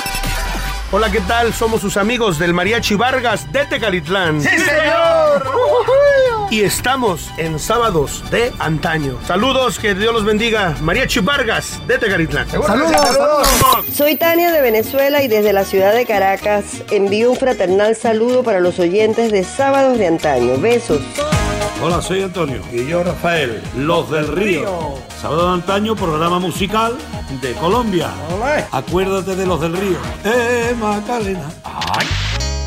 Hola, 0.91 1.11
¿qué 1.11 1.21
tal? 1.21 1.53
Somos 1.53 1.81
sus 1.81 1.97
amigos 1.97 2.39
del 2.39 2.55
Mariachi 2.55 2.95
Vargas 2.95 3.53
de 3.53 3.67
Tecalitlán. 3.67 4.41
¡Sí, 4.41 4.49
señor! 4.49 6.38
Y 6.51 6.63
estamos 6.63 7.31
en 7.37 7.59
sábados 7.59 8.25
de 8.31 8.51
antaño. 8.59 9.19
Saludos, 9.27 9.79
que 9.79 9.95
Dios 9.95 10.15
los 10.15 10.25
bendiga. 10.25 10.75
Mariachi 10.81 11.21
Vargas 11.21 11.79
de 11.87 11.99
Tecalitlán. 11.99 12.49
Saludos, 12.49 12.91
saludos. 12.91 13.49
Soy 13.95 14.17
Tania 14.17 14.51
de 14.51 14.63
Venezuela 14.63 15.23
y 15.23 15.29
desde 15.29 15.53
la 15.53 15.65
ciudad 15.65 15.93
de 15.93 16.07
Caracas 16.07 16.83
envío 16.91 17.31
un 17.33 17.37
fraternal 17.37 17.97
saludo 17.97 18.43
para 18.43 18.61
los 18.61 18.79
oyentes 18.79 19.31
de 19.31 19.45
Sábados 19.45 19.99
de 19.99 20.07
Antaño. 20.07 20.57
Besos. 20.57 21.03
Hola, 21.83 22.01
soy 22.01 22.23
Antonio. 22.23 22.63
Y 22.73 22.87
yo, 22.87 23.05
Rafael. 23.05 23.63
Los 23.77 24.11
del 24.11 24.29
Río. 24.29 24.95
Sábado 25.21 25.49
de 25.49 25.55
Antaño, 25.55 25.97
programa 25.97 26.39
musical 26.39 26.97
de 27.43 27.53
Colombia. 27.53 28.09
Acuérdate 28.73 29.37
de 29.37 29.45
los 29.45 29.61
del 29.61 29.77
Río. 29.77 29.99
Eh, 30.25 30.75
Macarena. 30.81 31.51
Ay. 31.63 32.07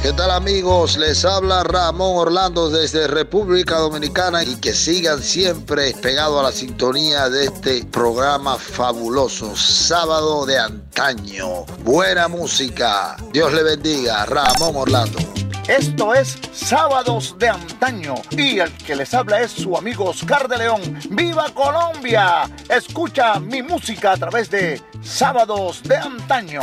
¿Qué 0.01 0.13
tal 0.13 0.31
amigos? 0.31 0.97
Les 0.97 1.23
habla 1.25 1.63
Ramón 1.63 2.17
Orlando 2.17 2.71
desde 2.71 3.05
República 3.05 3.77
Dominicana 3.77 4.43
y 4.43 4.55
que 4.55 4.73
sigan 4.73 5.21
siempre 5.21 5.93
pegados 5.93 6.39
a 6.39 6.43
la 6.43 6.51
sintonía 6.51 7.29
de 7.29 7.45
este 7.45 7.85
programa 7.85 8.57
fabuloso, 8.57 9.55
sábado 9.55 10.47
de 10.47 10.57
antaño. 10.57 11.65
Buena 11.83 12.27
música. 12.27 13.15
Dios 13.31 13.53
le 13.53 13.61
bendiga. 13.61 14.25
Ramón 14.25 14.75
Orlando. 14.75 15.19
Esto 15.67 16.15
es 16.15 16.35
Sábados 16.51 17.35
de 17.37 17.49
Antaño 17.49 18.15
y 18.31 18.57
el 18.57 18.75
que 18.77 18.95
les 18.95 19.13
habla 19.13 19.41
es 19.41 19.51
su 19.51 19.77
amigo 19.77 20.05
Oscar 20.05 20.47
de 20.47 20.57
León. 20.57 20.99
¡Viva 21.11 21.45
Colombia! 21.53 22.49
Escucha 22.67 23.39
mi 23.39 23.61
música 23.61 24.13
a 24.13 24.17
través 24.17 24.49
de 24.49 24.81
Sábados 25.03 25.83
de 25.83 25.95
Antaño. 25.95 26.61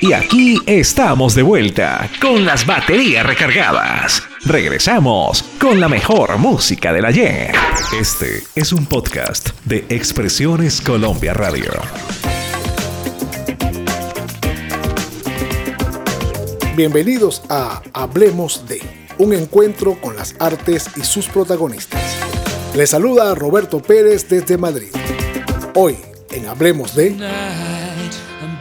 Y 0.00 0.12
aquí 0.12 0.58
estamos 0.66 1.34
de 1.34 1.42
vuelta 1.42 2.10
con 2.20 2.44
las 2.44 2.66
baterías 2.66 3.24
recargadas. 3.24 4.22
Regresamos 4.44 5.42
con 5.58 5.80
la 5.80 5.88
mejor 5.88 6.36
música 6.36 6.92
del 6.92 7.06
ayer. 7.06 7.52
Este 7.98 8.42
es 8.54 8.74
un 8.74 8.84
podcast 8.84 9.50
de 9.64 9.86
Expresiones 9.88 10.82
Colombia 10.82 11.32
Radio. 11.32 11.72
Bienvenidos 16.76 17.42
a 17.48 17.80
Hablemos 17.94 18.68
de, 18.68 18.82
un 19.16 19.32
encuentro 19.32 19.98
con 19.98 20.14
las 20.14 20.36
artes 20.38 20.90
y 20.96 21.04
sus 21.04 21.26
protagonistas. 21.26 22.18
Les 22.74 22.90
saluda 22.90 23.34
Roberto 23.34 23.80
Pérez 23.80 24.28
desde 24.28 24.58
Madrid. 24.58 24.90
Hoy, 25.74 25.96
en 26.30 26.46
Hablemos 26.48 26.94
de... 26.94 27.85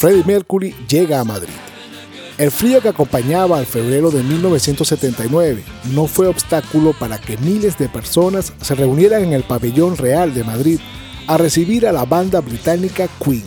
Freddie 0.00 0.24
Mercury 0.24 0.74
llega 0.88 1.20
a 1.20 1.24
Madrid. 1.24 1.52
El 2.38 2.50
frío 2.50 2.80
que 2.80 2.88
acompañaba 2.88 3.58
al 3.58 3.66
febrero 3.66 4.10
de 4.10 4.22
1979 4.22 5.62
no 5.92 6.06
fue 6.06 6.26
obstáculo 6.26 6.94
para 6.98 7.20
que 7.20 7.36
miles 7.36 7.76
de 7.76 7.90
personas 7.90 8.54
se 8.62 8.74
reunieran 8.74 9.24
en 9.24 9.34
el 9.34 9.42
pabellón 9.42 9.98
real 9.98 10.32
de 10.32 10.42
Madrid 10.42 10.80
a 11.26 11.36
recibir 11.36 11.86
a 11.86 11.92
la 11.92 12.06
banda 12.06 12.40
británica 12.40 13.08
Queen. 13.22 13.44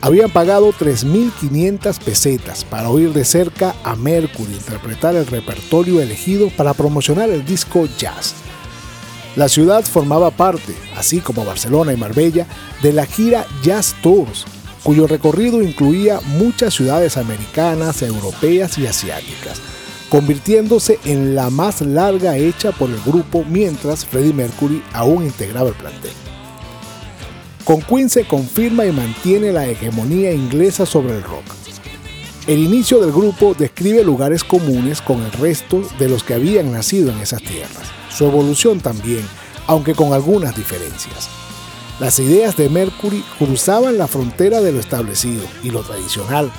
Habían 0.00 0.28
pagado 0.28 0.72
3.500 0.72 2.02
pesetas 2.02 2.64
para 2.64 2.90
oír 2.90 3.12
de 3.12 3.24
cerca 3.24 3.76
a 3.84 3.94
Mercury 3.94 4.52
interpretar 4.52 5.14
el 5.14 5.28
repertorio 5.28 6.00
elegido 6.00 6.50
para 6.56 6.74
promocionar 6.74 7.30
el 7.30 7.44
disco 7.44 7.86
Jazz. 7.96 8.34
La 9.36 9.48
ciudad 9.48 9.84
formaba 9.84 10.32
parte, 10.32 10.74
así 10.96 11.20
como 11.20 11.44
Barcelona 11.44 11.92
y 11.92 11.96
Marbella, 11.96 12.48
de 12.82 12.92
la 12.92 13.06
gira 13.06 13.46
Jazz 13.62 13.94
Tours, 14.02 14.46
cuyo 14.82 15.06
recorrido 15.06 15.62
incluía 15.62 16.20
muchas 16.38 16.74
ciudades 16.74 17.16
americanas, 17.16 18.02
europeas 18.02 18.78
y 18.78 18.86
asiáticas, 18.86 19.60
convirtiéndose 20.08 20.98
en 21.04 21.34
la 21.34 21.50
más 21.50 21.80
larga 21.80 22.36
hecha 22.36 22.72
por 22.72 22.90
el 22.90 23.00
grupo 23.00 23.44
mientras 23.48 24.04
Freddie 24.04 24.34
Mercury 24.34 24.82
aún 24.92 25.24
integraba 25.24 25.68
el 25.68 25.74
plantel. 25.74 26.12
Con 27.64 27.80
Queen 27.80 28.10
se 28.10 28.26
confirma 28.26 28.84
y 28.86 28.92
mantiene 28.92 29.52
la 29.52 29.66
hegemonía 29.66 30.32
inglesa 30.32 30.84
sobre 30.84 31.16
el 31.16 31.22
rock. 31.22 31.44
El 32.48 32.58
inicio 32.58 33.00
del 33.00 33.12
grupo 33.12 33.54
describe 33.56 34.02
lugares 34.02 34.42
comunes 34.42 35.00
con 35.00 35.22
el 35.22 35.30
resto 35.30 35.80
de 36.00 36.08
los 36.08 36.24
que 36.24 36.34
habían 36.34 36.72
nacido 36.72 37.12
en 37.12 37.18
esas 37.20 37.40
tierras. 37.40 37.84
Su 38.10 38.26
evolución 38.26 38.80
también, 38.80 39.24
aunque 39.68 39.94
con 39.94 40.12
algunas 40.12 40.56
diferencias. 40.56 41.41
Las 42.00 42.18
ideas 42.18 42.56
de 42.56 42.68
Mercury 42.68 43.22
cruzaban 43.38 43.98
la 43.98 44.08
frontera 44.08 44.60
de 44.60 44.72
lo 44.72 44.80
establecido 44.80 45.44
y 45.62 45.70
lo 45.70 45.82
tradicional. 45.82 46.50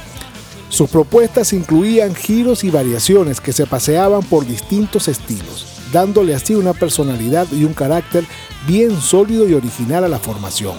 Sus 0.70 0.90
propuestas 0.90 1.54
incluían 1.54 2.16
giros 2.16 2.64
y 2.64 2.70
variaciones 2.70 3.42
que 3.42 3.54
se 3.54 3.66
paseaban 3.66 4.24
por 4.24 4.46
distintos 4.46 5.08
estilos, 5.08 5.66
dándole 5.92 6.34
así 6.34 6.56
una 6.56 6.74
personalidad 6.74 7.48
y 7.52 7.66
un 7.66 7.74
carácter 7.74 8.26
bien 8.68 9.00
sólido 9.00 9.48
y 9.48 9.54
original 9.54 10.04
a 10.04 10.08
la 10.08 10.20
formación. 10.20 10.78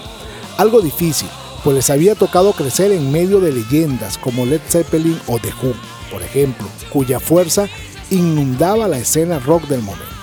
Algo 0.56 0.80
difícil, 0.80 1.28
pues 1.62 1.76
les 1.76 1.90
había 1.90 2.14
tocado 2.14 2.52
crecer 2.52 2.92
en 2.92 3.10
medio 3.10 3.40
de 3.40 3.52
leyendas 3.52 4.18
como 4.18 4.46
Led 4.46 4.60
Zeppelin 4.68 5.20
o 5.26 5.38
The 5.38 5.52
Who, 5.62 5.74
por 6.10 6.22
ejemplo, 6.22 6.66
cuya 6.90 7.20
fuerza 7.20 7.68
inundaba 8.10 8.88
la 8.88 8.98
escena 8.98 9.38
rock 9.40 9.64
del 9.68 9.82
momento. 9.82 10.13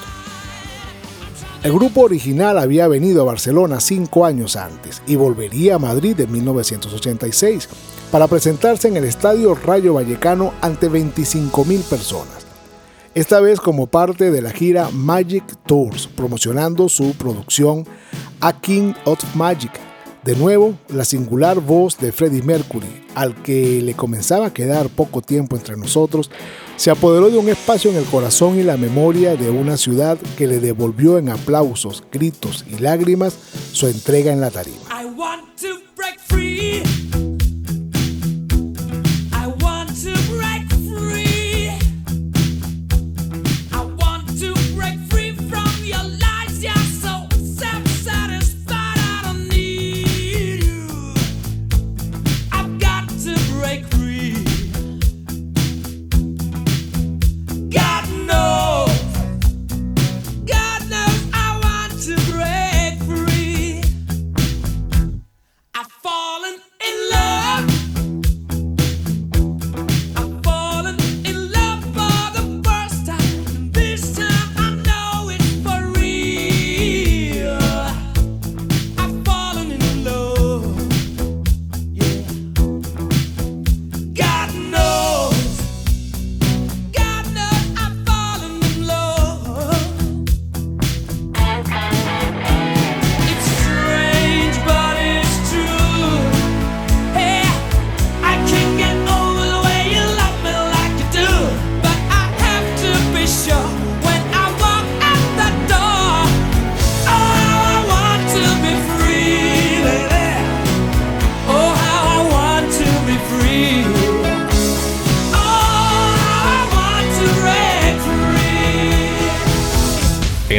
El 1.64 1.74
grupo 1.74 2.02
original 2.02 2.58
había 2.58 2.88
venido 2.88 3.22
a 3.22 3.26
Barcelona 3.26 3.80
cinco 3.80 4.26
años 4.26 4.56
antes 4.56 5.04
y 5.06 5.16
volvería 5.16 5.76
a 5.76 5.80
Madrid 5.80 6.20
en 6.20 6.32
1986 6.32 7.70
para 8.12 8.28
presentarse 8.28 8.88
en 8.88 8.98
el 8.98 9.04
Estadio 9.04 9.54
Rayo 9.54 9.94
Vallecano 9.94 10.54
ante 10.62 10.90
25.000 10.90 11.84
personas. 11.84 12.48
Esta 13.14 13.40
vez 13.42 13.60
como 13.60 13.86
parte 13.86 14.32
de 14.32 14.42
la 14.42 14.50
gira 14.50 14.90
Magic 14.92 15.44
Tours, 15.68 16.08
promocionando 16.08 16.90
su 16.90 17.14
producción 17.14 17.86
A 18.40 18.60
King 18.60 18.94
of 19.06 19.24
Magic. 19.36 19.72
De 20.24 20.36
nuevo, 20.36 20.74
la 20.90 21.06
singular 21.06 21.60
voz 21.60 22.00
de 22.00 22.12
Freddie 22.12 22.42
Mercury, 22.42 23.06
al 23.14 23.36
que 23.44 23.84
le 23.84 23.94
comenzaba 23.94 24.48
a 24.48 24.54
quedar 24.54 24.90
poco 24.90 25.22
tiempo 25.22 25.56
entre 25.56 25.78
nosotros, 25.78 26.32
se 26.82 26.90
apoderó 26.90 27.30
de 27.30 27.38
un 27.38 27.48
espacio 27.48 27.92
en 27.92 27.98
el 27.98 28.06
corazón 28.06 28.58
y 28.58 28.64
la 28.64 28.76
memoria 28.76 29.36
de 29.36 29.52
una 29.52 29.78
ciudad 29.78 30.18
que 30.36 30.48
le 30.48 30.60
devolvió 30.60 31.20
en 31.20 31.30
aplausos, 31.30 32.04
gritos 32.12 32.66
y 32.68 32.80
lágrimas 32.80 33.38
su 33.72 33.86
entrega 33.86 34.34
en 34.34 34.42
la 34.42 34.50
tarima. 34.50 34.82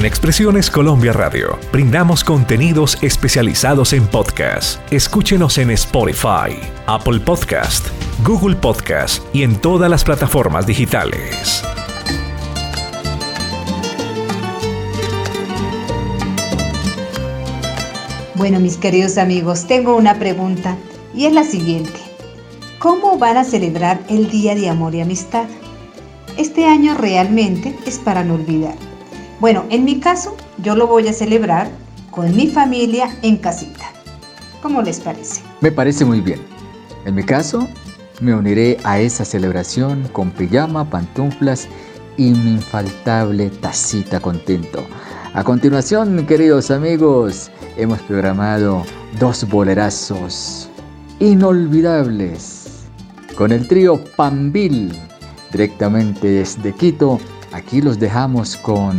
En 0.03 0.07
Expresiones 0.07 0.69
Colombia 0.69 1.13
Radio 1.13 1.57
brindamos 1.71 2.25
contenidos 2.25 3.01
especializados 3.05 3.93
en 3.93 4.05
podcast. 4.09 4.81
Escúchenos 4.93 5.59
en 5.59 5.71
Spotify, 5.71 6.59
Apple 6.89 7.21
Podcast, 7.21 7.87
Google 8.25 8.57
Podcast 8.57 9.23
y 9.33 9.45
en 9.45 9.55
todas 9.55 9.89
las 9.89 10.03
plataformas 10.03 10.67
digitales. 10.67 11.63
Bueno, 18.35 18.59
mis 18.59 18.79
queridos 18.79 19.19
amigos, 19.19 19.69
tengo 19.69 19.95
una 19.95 20.19
pregunta 20.19 20.77
y 21.15 21.27
es 21.27 21.33
la 21.33 21.45
siguiente. 21.45 22.01
¿Cómo 22.81 23.19
van 23.19 23.37
a 23.37 23.45
celebrar 23.45 24.01
el 24.09 24.29
Día 24.29 24.57
de 24.57 24.69
Amor 24.69 24.97
y 24.97 25.01
Amistad? 25.01 25.47
Este 26.37 26.67
año 26.67 26.95
realmente 26.95 27.79
es 27.87 28.01
para 28.01 28.25
no 28.25 28.35
olvidar. 28.35 28.75
Bueno, 29.43 29.65
en 29.71 29.85
mi 29.85 29.99
caso, 29.99 30.37
yo 30.59 30.77
lo 30.77 30.87
voy 30.87 31.09
a 31.09 31.13
celebrar 31.13 31.69
con 32.13 32.37
mi 32.37 32.47
familia 32.47 33.13
en 33.23 33.39
casita. 33.39 33.91
¿Cómo 34.63 34.83
les 34.83 35.01
parece? 35.01 35.43
Me 35.61 35.73
parece 35.73 36.05
muy 36.05 36.21
bien. 36.21 36.41
En 37.07 37.17
mi 37.17 37.25
caso, 37.25 37.67
me 38.21 38.37
uniré 38.37 38.79
a 38.85 39.01
esa 39.01 39.25
celebración 39.25 40.09
con 40.13 40.31
pijama, 40.31 40.89
pantuflas 40.89 41.67
y 42.17 42.31
mi 42.31 42.53
infaltable 42.53 43.51
tacita 43.51 44.21
contento. 44.21 44.87
A 45.35 45.43
continuación, 45.43 46.25
queridos 46.25 46.71
amigos, 46.71 47.51
hemos 47.77 47.99
programado 48.03 48.85
dos 49.19 49.45
bolerazos 49.49 50.71
inolvidables 51.19 52.85
con 53.37 53.51
el 53.51 53.67
trío 53.67 54.05
Pambil 54.15 54.97
directamente 55.51 56.29
desde 56.29 56.73
Quito. 56.73 57.19
Aquí 57.53 57.83
los 57.83 57.99
dejamos 57.99 58.57
con 58.57 58.99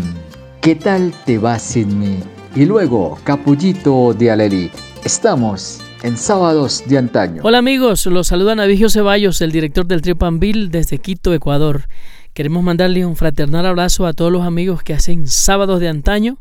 ¿Qué 0.63 0.75
tal 0.75 1.13
te 1.25 1.37
va 1.37 1.59
sin 1.59 1.99
mí? 1.99 2.19
Y 2.55 2.63
luego 2.63 3.19
Capullito 3.25 4.13
de 4.13 4.31
Aleli. 4.31 4.71
Estamos 5.03 5.81
en 6.03 6.15
sábados 6.15 6.85
de 6.87 6.99
antaño. 6.99 7.41
Hola 7.43 7.57
amigos, 7.57 8.05
los 8.05 8.27
saluda 8.27 8.55
Navigio 8.55 8.89
Ceballos, 8.89 9.41
el 9.41 9.51
director 9.51 9.85
del 9.85 10.15
Pambil 10.15 10.71
desde 10.71 10.99
Quito, 10.99 11.33
Ecuador. 11.33 11.89
Queremos 12.33 12.63
mandarle 12.63 13.05
un 13.05 13.17
fraternal 13.17 13.65
abrazo 13.65 14.05
a 14.05 14.13
todos 14.13 14.31
los 14.31 14.43
amigos 14.43 14.83
que 14.83 14.93
hacen 14.93 15.27
sábados 15.27 15.81
de 15.81 15.89
antaño 15.89 16.37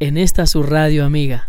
en 0.00 0.16
esta 0.16 0.46
su 0.46 0.62
radio 0.62 1.04
amiga. 1.04 1.46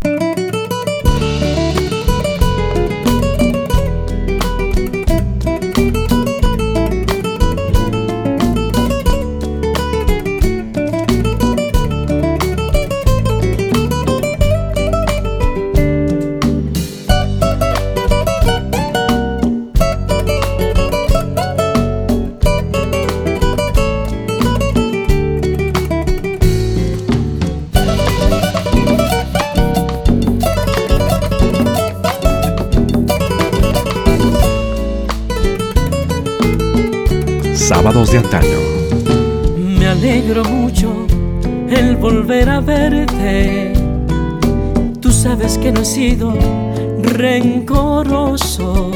De 38.12 38.17
antaño. 38.17 38.58
Me 39.56 39.88
alegro 39.88 40.43
mucho 40.43 41.06
el 41.69 41.95
volver 41.95 42.50
a 42.50 42.60
verte. 42.60 43.74
Tú 45.00 45.12
sabes 45.12 45.60
que 45.60 45.72
no 45.72 45.82
he 45.82 45.86
sido 45.86 46.34
rencoroso. 47.04 48.91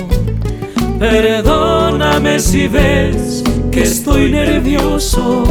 Perdóname 0.98 2.40
si 2.40 2.68
ves 2.68 3.44
que 3.72 3.84
estoy 3.84 4.32
nervioso. 4.32 5.44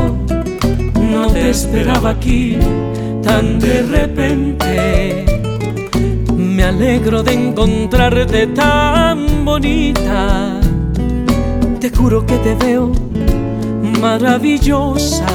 No 0.96 1.28
te 1.28 1.50
esperaba 1.50 2.10
aquí 2.10 2.56
tan 3.22 3.60
de 3.60 3.82
repente. 3.82 5.24
Me 6.36 6.64
alegro 6.64 7.22
de 7.22 7.34
encontrarte 7.34 8.48
tan 8.48 9.44
bonita. 9.44 10.58
Te 11.78 11.90
juro 11.90 12.26
que 12.26 12.36
te 12.38 12.54
veo 12.56 13.11
maravillosa. 14.02 15.26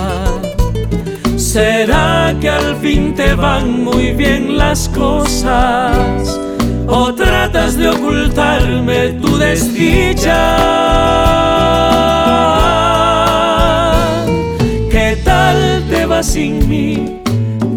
¿Será 1.37 2.35
que 2.41 2.49
al 2.49 2.75
fin 2.75 3.15
te 3.15 3.33
van 3.33 3.83
muy 3.85 4.11
bien 4.11 4.57
las 4.57 4.89
cosas? 4.89 6.37
¿O 6.85 7.13
tratas 7.13 7.77
de 7.77 7.87
ocultarme 7.87 8.99
tu 9.21 9.37
desdicha? 9.37 10.41
¿Qué 14.91 15.17
tal 15.23 15.85
te 15.89 16.05
va 16.05 16.21
sin 16.21 16.67
mí? 16.67 17.21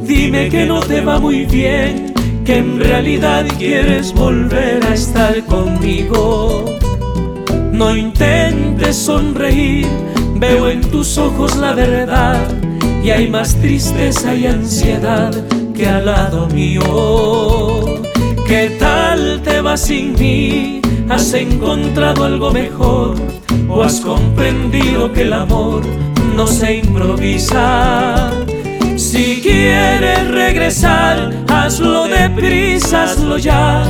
Dime 0.02 0.48
que 0.48 0.66
no 0.66 0.80
te 0.80 1.00
va 1.00 1.20
muy 1.20 1.44
bien, 1.44 2.12
que 2.44 2.58
en 2.58 2.80
realidad 2.80 3.46
quieres 3.58 4.12
volver 4.12 4.84
a 4.84 4.94
estar 4.94 5.44
conmigo. 5.44 6.64
No 7.72 7.96
intentes 7.96 8.96
sonreír, 8.96 9.86
veo 10.40 10.70
en 10.70 10.80
tus 10.80 11.18
ojos 11.18 11.56
la 11.56 11.74
verdad 11.74 12.40
y 13.04 13.10
hay 13.10 13.28
más 13.28 13.54
tristeza 13.56 14.34
y 14.34 14.46
ansiedad 14.46 15.32
que 15.74 15.86
al 15.86 16.06
lado 16.06 16.48
mío. 16.48 17.84
¿Qué 18.46 18.76
tal 18.78 19.42
te 19.42 19.60
va 19.60 19.76
sin 19.76 20.14
mí? 20.14 20.80
¿Has 21.08 21.32
encontrado 21.34 22.24
algo 22.24 22.50
mejor? 22.50 23.16
¿O 23.68 23.82
has 23.82 24.00
comprendido 24.00 25.12
que 25.12 25.22
el 25.22 25.32
amor 25.34 25.82
no 26.34 26.46
se 26.46 26.76
improvisa? 26.78 28.30
Si 28.96 29.40
quieres 29.42 30.28
regresar, 30.28 31.32
hazlo 31.48 32.06
deprisa, 32.08 33.04
hazlo 33.04 33.38
ya, 33.38 33.82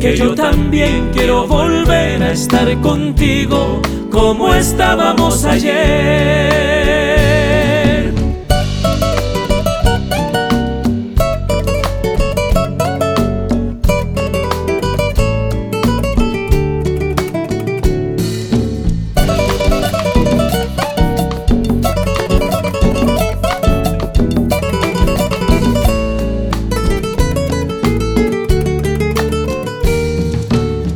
que 0.00 0.16
yo 0.16 0.34
también 0.34 1.10
quiero 1.12 1.46
volver 1.46 2.22
a 2.22 2.32
estar 2.32 2.78
contigo 2.80 3.80
como 4.10 4.54
estábamos 4.54 5.44
ayer. 5.44 6.88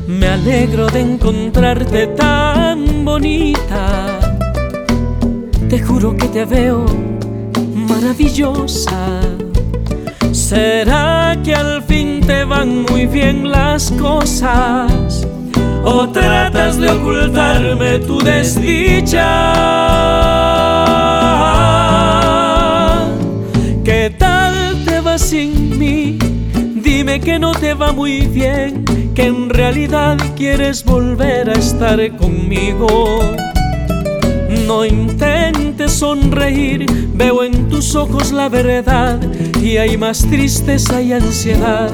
Me 0.07 0.27
alegro 0.29 0.87
de 0.89 1.01
encontrarte 1.01 2.07
tan 2.09 2.32
Te 5.69 5.79
juro 5.79 6.15
que 6.15 6.29
te 6.29 6.45
veo 6.45 6.85
maravillosa. 7.75 9.21
¿Será 10.33 11.35
que 11.43 11.55
al 11.55 11.83
fin 11.83 12.21
te 12.27 12.45
van 12.45 12.83
muy 12.83 13.07
bien 13.07 13.51
las 13.51 13.91
cosas? 13.93 15.27
¿O 15.83 16.09
tratas 16.11 16.79
de 16.79 16.91
ocultarme 16.91 18.01
tu 18.01 18.19
desdicha? 18.21 19.29
¿Qué 23.83 24.15
tal 24.19 24.85
te 24.85 25.01
va 25.01 25.17
sin 25.17 25.79
mí? 25.79 26.22
Que 27.21 27.39
no 27.39 27.53
te 27.53 27.75
va 27.75 27.93
muy 27.93 28.23
bien, 28.23 28.85
que 29.15 29.27
en 29.27 29.51
realidad 29.51 30.17
quieres 30.35 30.83
volver 30.83 31.51
a 31.51 31.53
estar 31.53 32.17
conmigo. 32.17 33.21
No 34.67 34.85
intentes 34.85 35.93
sonreír, 35.93 36.87
veo 37.15 37.45
en 37.45 37.69
tus 37.69 37.95
ojos 37.95 38.33
la 38.33 38.49
verdad 38.49 39.21
y 39.63 39.77
hay 39.77 39.99
más 39.99 40.27
tristeza 40.27 41.03
y 41.03 41.13
ansiedad 41.13 41.91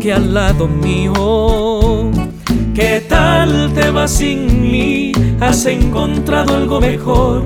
que 0.00 0.12
al 0.14 0.32
lado 0.32 0.66
mío. 0.66 2.10
¿Qué 2.74 3.04
tal 3.06 3.72
te 3.74 3.90
va 3.90 4.08
sin 4.08 4.62
mí? 4.62 5.12
¿Has 5.38 5.66
encontrado 5.66 6.56
algo 6.56 6.80
mejor? 6.80 7.44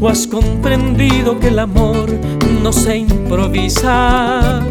¿O 0.00 0.08
has 0.08 0.26
comprendido 0.26 1.38
que 1.38 1.48
el 1.48 1.60
amor 1.60 2.10
no 2.60 2.72
se 2.72 2.98
improvisa? 2.98 4.62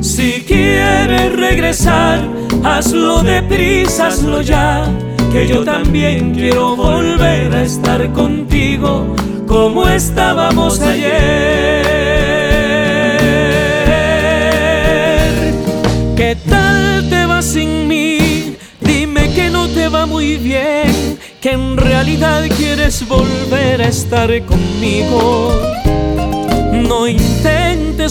Si 0.00 0.42
quieres 0.46 0.91
regresar, 1.52 2.18
hazlo 2.64 3.22
deprisa, 3.22 4.06
hazlo 4.06 4.40
ya, 4.40 4.90
que 5.30 5.46
yo 5.46 5.62
también 5.62 6.34
quiero 6.34 6.74
volver 6.74 7.54
a 7.54 7.62
estar 7.62 8.10
contigo 8.12 9.14
como 9.46 9.86
estábamos 9.86 10.80
ayer. 10.80 11.82
¿Qué 16.16 16.38
tal 16.48 17.10
te 17.10 17.26
va 17.26 17.42
sin 17.42 17.86
mí? 17.86 18.56
Dime 18.80 19.34
que 19.34 19.50
no 19.50 19.68
te 19.68 19.88
va 19.88 20.06
muy 20.06 20.38
bien, 20.38 21.18
que 21.42 21.50
en 21.50 21.76
realidad 21.76 22.44
quieres 22.56 23.06
volver 23.06 23.82
a 23.82 23.88
estar 23.88 24.30
conmigo. 24.46 25.60
No 26.72 27.06
intentes 27.06 27.61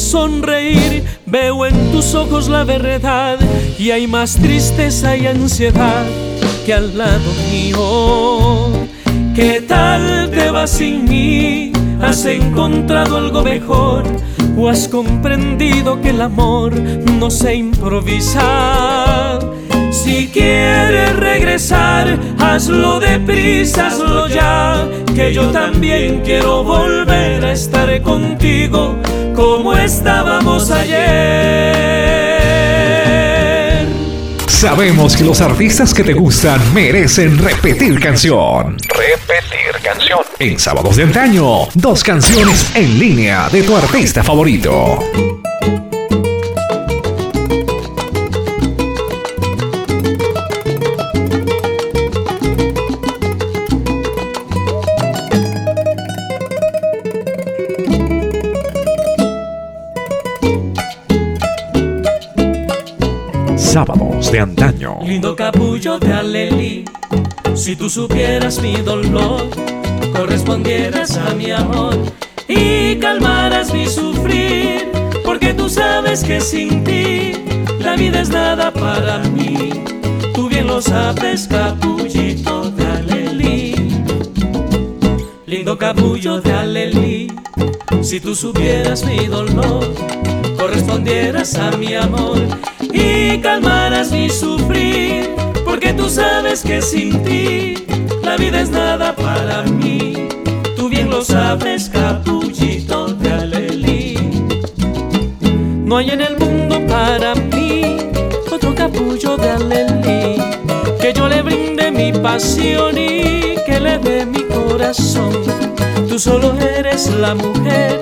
sonreír, 0.01 1.03
veo 1.25 1.65
en 1.65 1.91
tus 1.91 2.15
ojos 2.15 2.49
la 2.49 2.63
verdad 2.63 3.37
y 3.77 3.91
hay 3.91 4.07
más 4.07 4.35
tristeza 4.35 5.15
y 5.15 5.27
ansiedad 5.27 6.05
que 6.65 6.73
al 6.73 6.97
lado 6.97 7.31
mío. 7.51 8.87
¿Qué 9.35 9.61
tal 9.61 10.29
te 10.31 10.51
va 10.51 10.67
sin 10.67 11.05
mí? 11.05 11.71
¿Has 12.01 12.25
encontrado 12.25 13.17
algo 13.17 13.43
mejor? 13.43 14.03
¿O 14.57 14.67
has 14.67 14.87
comprendido 14.87 16.01
que 16.01 16.09
el 16.09 16.21
amor 16.21 16.73
no 16.79 17.29
se 17.31 17.55
improvisa? 17.55 19.30
Si 19.91 20.29
quieres 20.29 21.15
regresar, 21.17 22.17
hazlo 22.39 23.01
deprisa, 23.01 23.87
hazlo 23.87 24.29
ya, 24.29 24.87
que 25.13 25.33
yo 25.33 25.51
también 25.51 26.21
quiero 26.23 26.63
volver 26.63 27.43
a 27.43 27.51
estar 27.51 28.01
contigo 28.01 28.95
como 29.35 29.73
estábamos 29.73 30.71
ayer. 30.71 31.91
Sabemos 34.47 35.17
que 35.17 35.25
los 35.25 35.41
artistas 35.41 35.93
que 35.93 36.03
te 36.03 36.13
gustan 36.13 36.73
merecen 36.73 37.37
repetir 37.37 37.99
canción. 37.99 38.77
Repetir 38.87 39.81
canción. 39.83 40.19
En 40.39 40.57
Sábados 40.57 40.95
de 40.95 41.03
Antaño, 41.03 41.67
dos 41.73 42.01
canciones 42.01 42.71
en 42.75 42.97
línea 42.97 43.49
de 43.49 43.61
tu 43.63 43.75
artista 43.75 44.23
favorito. 44.23 44.99
De 64.31 64.39
Antaño. 64.39 64.99
Lindo 65.05 65.35
capullo 65.35 65.99
de 65.99 66.13
alelí, 66.13 66.85
si 67.53 67.75
tú 67.75 67.89
supieras 67.89 68.61
mi 68.61 68.75
dolor, 68.77 69.49
correspondieras 70.15 71.17
a 71.17 71.33
mi 71.33 71.51
amor 71.51 71.97
y 72.47 72.95
calmaras 72.95 73.73
mi 73.73 73.85
sufrir, 73.87 74.89
porque 75.25 75.53
tú 75.53 75.67
sabes 75.67 76.23
que 76.23 76.39
sin 76.39 76.83
ti 76.85 77.33
la 77.79 77.97
vida 77.97 78.21
es 78.21 78.29
nada 78.29 78.71
para 78.71 79.19
mí. 79.19 79.71
Tú 80.33 80.47
bien 80.47 80.67
lo 80.67 80.81
sabes, 80.81 81.47
capullito 81.49 82.71
de 82.71 82.85
alelí. 82.85 83.75
Lindo 85.45 85.77
capullo 85.77 86.39
de 86.39 86.53
alelí, 86.53 87.27
si 88.01 88.21
tú 88.21 88.33
supieras 88.33 89.03
mi 89.03 89.27
dolor, 89.27 89.93
correspondieras 90.57 91.55
a 91.55 91.71
mi 91.75 91.95
amor 91.95 92.39
y 92.93 93.39
calmaras 93.39 94.11
mi 94.11 94.29
sufrir, 94.29 95.29
porque 95.65 95.93
tú 95.93 96.09
sabes 96.09 96.61
que 96.63 96.81
sin 96.81 97.23
ti 97.23 97.75
la 98.23 98.37
vida 98.37 98.61
es 98.61 98.69
nada 98.69 99.15
para 99.15 99.63
mí. 99.63 100.27
Tú 100.75 100.89
bien 100.89 101.09
lo 101.09 101.23
sabes, 101.23 101.89
capullito 101.89 103.07
de 103.07 103.31
alelí. 103.31 104.17
No 105.85 105.97
hay 105.97 106.11
en 106.11 106.21
el 106.21 106.37
mundo 106.37 106.79
para 106.87 107.35
mí 107.35 107.97
otro 108.51 108.73
capullo 108.73 109.37
de 109.37 109.49
alelí 109.49 110.41
que 111.01 111.13
yo 111.13 111.27
le 111.27 111.41
brinde 111.41 111.91
mi 111.91 112.13
pasión 112.13 112.97
y 112.97 113.55
que 113.65 113.79
le 113.79 113.97
dé 113.97 114.25
mi 114.25 114.43
corazón. 114.43 115.33
Tú 116.07 116.19
solo 116.19 116.53
eres 116.59 117.09
la 117.09 117.35
mujer 117.35 117.99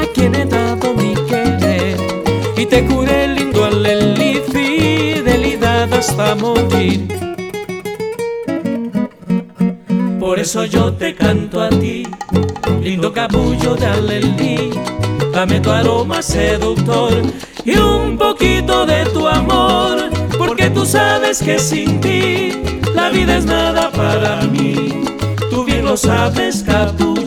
a 0.00 0.06
quien 0.12 0.34
he 0.34 0.44
dado 0.44 0.94
mi 0.94 1.14
querer 1.28 1.96
y 2.56 2.66
te 2.66 2.84
curé 2.84 3.35
hasta 6.08 6.34
morir. 6.36 7.08
Por 10.20 10.38
eso 10.38 10.64
yo 10.64 10.92
te 10.92 11.14
canto 11.14 11.60
a 11.60 11.68
ti, 11.68 12.06
lindo 12.80 13.12
capullo 13.12 13.74
de 13.74 13.86
alelí. 13.86 14.70
Dame 15.32 15.60
tu 15.60 15.70
aroma 15.70 16.22
seductor 16.22 17.12
y 17.64 17.76
un 17.76 18.16
poquito 18.16 18.86
de 18.86 19.04
tu 19.06 19.26
amor, 19.26 20.10
porque 20.38 20.70
tú 20.70 20.86
sabes 20.86 21.42
que 21.42 21.58
sin 21.58 22.00
ti 22.00 22.52
la 22.94 23.10
vida 23.10 23.38
es 23.38 23.44
nada 23.44 23.90
para 23.90 24.42
mí. 24.42 25.04
Tú 25.50 25.64
bien 25.64 25.84
lo 25.84 25.96
sabes, 25.96 26.62
capullito 26.62 27.25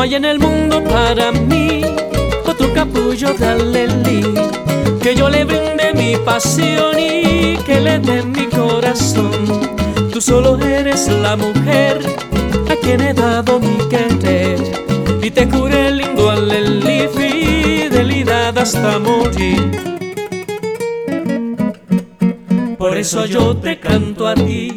No 0.00 0.04
hay 0.04 0.14
en 0.14 0.24
el 0.24 0.38
mundo 0.38 0.82
para 0.82 1.30
mí 1.30 1.82
otro 2.46 2.72
capullo 2.72 3.34
de 3.34 3.46
alelí 3.46 4.24
que 5.02 5.14
yo 5.14 5.28
le 5.28 5.44
brinde 5.44 5.92
mi 5.94 6.16
pasión 6.16 6.98
y 6.98 7.58
que 7.66 7.78
le 7.82 7.98
dé 7.98 8.22
mi 8.22 8.46
corazón. 8.46 9.30
Tú 10.10 10.18
solo 10.22 10.58
eres 10.58 11.06
la 11.08 11.36
mujer 11.36 12.00
a 12.70 12.76
quien 12.76 13.02
he 13.02 13.12
dado 13.12 13.60
mi 13.60 13.76
querer 13.90 14.58
y 15.22 15.30
te 15.30 15.46
curé 15.46 15.90
lindo 15.90 16.30
alelí, 16.30 17.06
fidelidad 17.14 18.56
hasta 18.56 18.98
morir. 18.98 19.70
Por 22.78 22.96
eso 22.96 23.26
yo 23.26 23.54
te 23.54 23.78
canto 23.78 24.26
a 24.26 24.34
ti, 24.34 24.74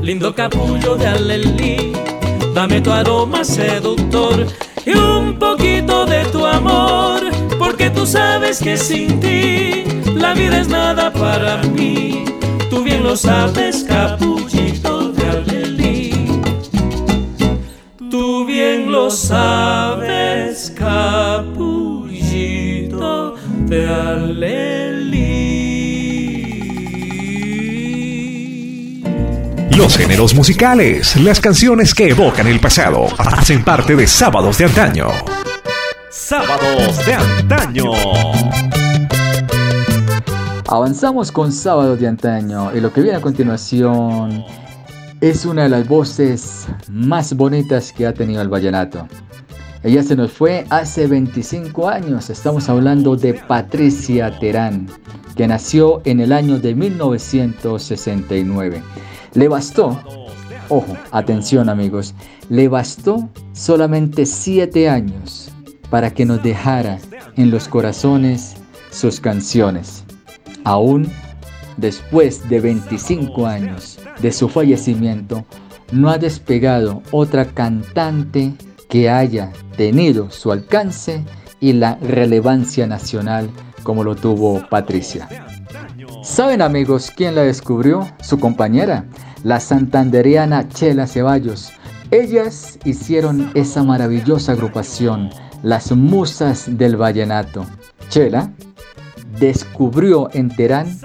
lindo 0.00 0.34
capullo 0.34 0.96
de 0.96 1.08
alelí. 1.08 2.15
Dame 2.56 2.80
tu 2.80 2.90
aroma 2.90 3.44
seductor 3.44 4.46
y 4.86 4.96
un 4.96 5.38
poquito 5.38 6.06
de 6.06 6.24
tu 6.32 6.46
amor, 6.46 7.20
porque 7.58 7.90
tú 7.90 8.06
sabes 8.06 8.60
que 8.60 8.78
sin 8.78 9.20
ti 9.20 9.84
la 10.14 10.32
vida 10.32 10.60
es 10.60 10.66
nada 10.66 11.12
para 11.12 11.58
mí. 11.58 12.24
Tú 12.70 12.82
bien 12.82 13.02
lo 13.02 13.14
sabes, 13.14 13.84
capullito 13.84 15.12
de 15.12 15.28
alelí. 15.28 16.40
Tú 18.10 18.46
bien 18.46 18.90
lo 18.90 19.10
sabes, 19.10 19.65
Los 29.76 29.98
géneros 29.98 30.34
musicales, 30.34 31.20
las 31.20 31.38
canciones 31.38 31.94
que 31.94 32.08
evocan 32.08 32.46
el 32.46 32.58
pasado, 32.60 33.08
hacen 33.18 33.62
parte 33.62 33.94
de 33.94 34.06
Sábados 34.06 34.56
de 34.56 34.64
Antaño. 34.64 35.08
Sábados 36.10 37.04
de 37.04 37.12
Antaño. 37.12 37.90
Avanzamos 40.66 41.30
con 41.30 41.52
Sábados 41.52 42.00
de 42.00 42.08
Antaño 42.08 42.74
y 42.74 42.80
lo 42.80 42.90
que 42.90 43.02
viene 43.02 43.18
a 43.18 43.20
continuación 43.20 44.42
es 45.20 45.44
una 45.44 45.64
de 45.64 45.68
las 45.68 45.86
voces 45.86 46.66
más 46.88 47.34
bonitas 47.34 47.92
que 47.92 48.06
ha 48.06 48.14
tenido 48.14 48.40
el 48.40 48.48
vallenato. 48.48 49.06
Ella 49.82 50.02
se 50.02 50.16
nos 50.16 50.32
fue 50.32 50.64
hace 50.70 51.06
25 51.06 51.86
años, 51.86 52.30
estamos 52.30 52.70
hablando 52.70 53.14
de 53.14 53.34
Patricia 53.34 54.38
Terán, 54.38 54.88
que 55.36 55.46
nació 55.46 56.00
en 56.06 56.20
el 56.20 56.32
año 56.32 56.58
de 56.58 56.74
1969. 56.74 58.82
Le 59.36 59.48
bastó, 59.48 60.00
ojo, 60.70 60.96
atención 61.12 61.68
amigos, 61.68 62.14
le 62.48 62.68
bastó 62.68 63.28
solamente 63.52 64.24
siete 64.24 64.88
años 64.88 65.50
para 65.90 66.10
que 66.10 66.24
nos 66.24 66.42
dejara 66.42 66.98
en 67.36 67.50
los 67.50 67.68
corazones 67.68 68.56
sus 68.90 69.20
canciones. 69.20 70.04
Aún 70.64 71.12
después 71.76 72.48
de 72.48 72.60
25 72.60 73.46
años 73.46 73.98
de 74.22 74.32
su 74.32 74.48
fallecimiento, 74.48 75.44
no 75.92 76.08
ha 76.08 76.16
despegado 76.16 77.02
otra 77.10 77.44
cantante 77.44 78.54
que 78.88 79.10
haya 79.10 79.52
tenido 79.76 80.30
su 80.30 80.50
alcance 80.50 81.22
y 81.60 81.74
la 81.74 81.96
relevancia 81.96 82.86
nacional 82.86 83.50
como 83.82 84.02
lo 84.02 84.16
tuvo 84.16 84.66
Patricia. 84.70 85.28
¿Saben 86.22 86.60
amigos 86.60 87.12
quién 87.14 87.36
la 87.36 87.42
descubrió? 87.42 88.08
Su 88.20 88.40
compañera, 88.40 89.06
la 89.44 89.60
santanderiana 89.60 90.68
Chela 90.68 91.06
Ceballos. 91.06 91.72
Ellas 92.10 92.78
hicieron 92.84 93.50
esa 93.54 93.82
maravillosa 93.82 94.52
agrupación, 94.52 95.30
las 95.62 95.92
Musas 95.92 96.64
del 96.68 96.96
Vallenato. 96.96 97.66
Chela 98.08 98.50
descubrió 99.38 100.28
en 100.32 100.48
Terán 100.48 100.98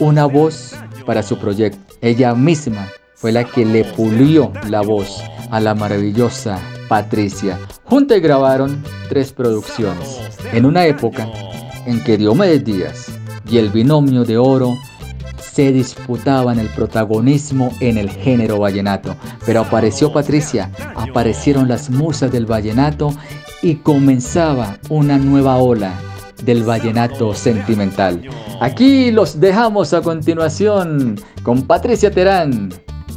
una 0.00 0.26
voz 0.26 0.74
para 1.04 1.22
su 1.22 1.38
proyecto. 1.38 1.78
Ella 2.00 2.34
misma 2.34 2.88
fue 3.14 3.32
la 3.32 3.44
que 3.44 3.64
le 3.64 3.84
pulió 3.84 4.52
la 4.68 4.82
voz 4.82 5.22
a 5.50 5.60
la 5.60 5.74
maravillosa 5.74 6.58
Patricia. 6.88 7.58
Juntas 7.84 8.20
grabaron 8.20 8.82
tres 9.08 9.32
producciones. 9.32 10.20
En 10.52 10.64
una 10.64 10.86
época 10.86 11.28
en 11.86 12.02
que 12.04 12.16
Diomedes 12.16 12.64
Díaz 12.64 13.06
y 13.48 13.58
el 13.58 13.70
binomio 13.70 14.24
de 14.24 14.38
oro 14.38 14.74
se 15.56 15.72
disputaban 15.72 16.58
el 16.58 16.68
protagonismo 16.68 17.72
en 17.80 17.96
el 17.96 18.10
género 18.10 18.58
vallenato. 18.58 19.16
Pero 19.46 19.60
apareció 19.60 20.12
Patricia, 20.12 20.70
aparecieron 20.94 21.66
las 21.66 21.88
musas 21.88 22.30
del 22.30 22.44
vallenato 22.44 23.14
y 23.62 23.76
comenzaba 23.76 24.76
una 24.90 25.16
nueva 25.16 25.56
ola 25.56 25.94
del 26.44 26.62
vallenato 26.62 27.32
sentimental. 27.32 28.28
Aquí 28.60 29.10
los 29.10 29.40
dejamos 29.40 29.94
a 29.94 30.02
continuación 30.02 31.18
con 31.42 31.62
Patricia 31.62 32.10
Terán. 32.10 32.68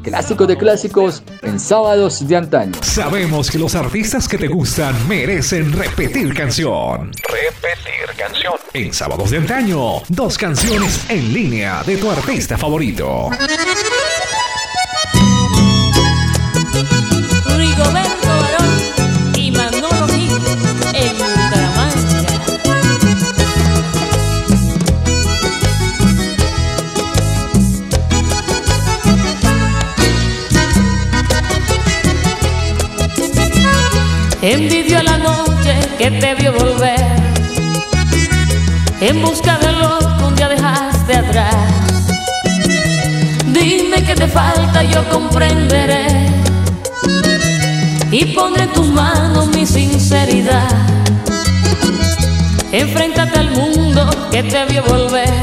Clásico 0.03 0.45
de 0.47 0.57
clásicos 0.57 1.23
en 1.41 1.59
sábados 1.59 2.27
de 2.27 2.35
antaño. 2.35 2.73
Sabemos 2.81 3.51
que 3.51 3.59
los 3.59 3.75
artistas 3.75 4.27
que 4.27 4.37
te 4.37 4.47
gustan 4.47 4.95
merecen 5.07 5.71
repetir 5.73 6.33
canción. 6.33 7.11
Repetir 7.27 8.15
canción. 8.17 8.53
En 8.73 8.93
sábados 8.93 9.31
de 9.31 9.37
antaño, 9.37 10.01
dos 10.07 10.37
canciones 10.37 11.09
en 11.09 11.33
línea 11.33 11.83
de 11.83 11.97
tu 11.97 12.09
artista 12.09 12.57
favorito. 12.57 13.29
Rigoberto 17.57 18.18
Envidio 34.41 35.03
la 35.03 35.17
noche 35.17 35.75
que 35.97 36.11
te 36.11 36.33
vio 36.35 36.53
volver 36.53 37.05
en 39.01 39.21
busca 39.21 39.57
de 39.57 39.71
lo 39.73 39.99
que 39.99 40.23
un 40.23 40.35
día 40.35 40.47
dejaste 40.47 41.13
atrás. 41.13 41.55
Dime 43.47 44.01
que 44.01 44.15
te 44.15 44.29
falta, 44.29 44.83
yo 44.83 45.03
comprenderé 45.09 46.07
y 48.11 48.25
pondré 48.33 48.63
en 48.63 48.71
tus 48.71 48.87
manos 48.87 49.47
mi 49.49 49.65
sinceridad. 49.65 50.71
Enfréntate 52.71 53.39
al 53.39 53.51
mundo 53.51 54.09
que 54.31 54.43
te 54.43 54.63
vio 54.67 54.83
volver, 54.85 55.33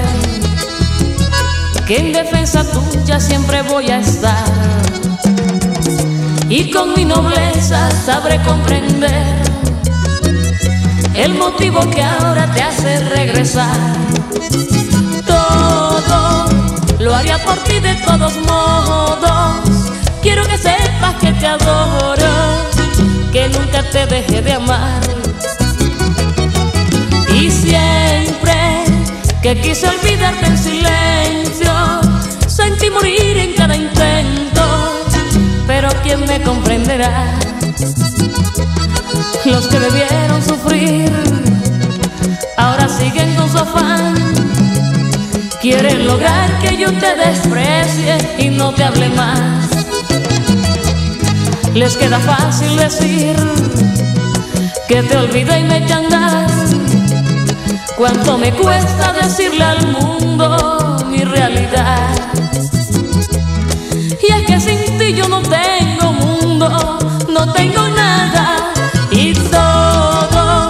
que 1.87 1.99
en 1.99 2.13
defensa 2.15 2.65
tuya 2.73 3.21
siempre 3.21 3.61
voy 3.61 3.91
a 3.91 3.99
estar. 3.99 4.76
Y 6.59 6.71
con 6.71 6.95
mi 6.95 7.05
nobleza 7.05 7.91
sabré 7.91 8.41
comprender 8.43 9.27
el 11.13 11.35
motivo 11.35 11.81
que 11.91 12.03
ahora 12.03 12.51
te 12.55 12.63
hace 12.63 12.99
regresar. 13.11 13.77
Todo 15.27 16.47
lo 16.99 17.15
haría 17.15 17.37
por 17.45 17.59
ti 17.65 17.79
de 17.79 17.95
todos 17.97 18.33
modos. 18.47 19.57
Quiero 20.23 20.47
que 20.47 20.57
sepas 20.57 21.17
que 21.21 21.31
te 21.33 21.47
adoro, 21.47 22.33
que 23.33 23.51
nunca 23.51 23.83
te 23.91 24.07
dejé 24.07 24.41
de 24.41 24.55
amar. 24.55 25.03
Y 27.35 27.51
siempre 27.51 28.57
que 29.43 29.61
quise 29.61 29.87
olvidarte 29.89 30.47
en 30.47 30.57
silencio, 30.57 31.73
sentí 32.47 32.89
morir 32.89 33.37
en 33.37 33.53
cada 33.53 33.77
intento. 33.77 34.56
Pero 35.67 35.89
¿quién 36.03 36.21
me 36.27 36.41
comprenderá? 36.43 37.39
Los 39.45 39.67
que 39.69 39.79
debieron 39.79 40.43
sufrir 40.43 41.13
ahora 42.57 42.89
siguen 42.89 43.35
con 43.35 43.51
su 43.51 43.59
afán. 43.59 44.15
Quieren 45.61 46.07
lograr 46.07 46.59
que 46.61 46.77
yo 46.77 46.93
te 46.93 47.15
desprecie 47.17 48.19
y 48.39 48.51
no 48.51 48.73
te 48.73 48.85
hable 48.85 49.09
más. 49.11 49.69
Les 51.75 51.97
queda 51.97 52.19
fácil 52.21 52.77
decir 52.77 53.37
que 54.89 55.03
te 55.03 55.17
olvidé 55.17 55.61
y 55.61 55.65
me 55.65 55.77
andar. 55.93 56.47
Cuánto 57.97 58.39
me 58.39 58.53
cuesta 58.53 59.13
decirle 59.13 59.65
al 59.65 59.87
mundo 59.89 60.97
mi 61.09 61.25
realidad. 61.25 62.36
Tengo 67.57 67.89
nada 67.89 68.73
y 69.11 69.33
todo 69.33 70.69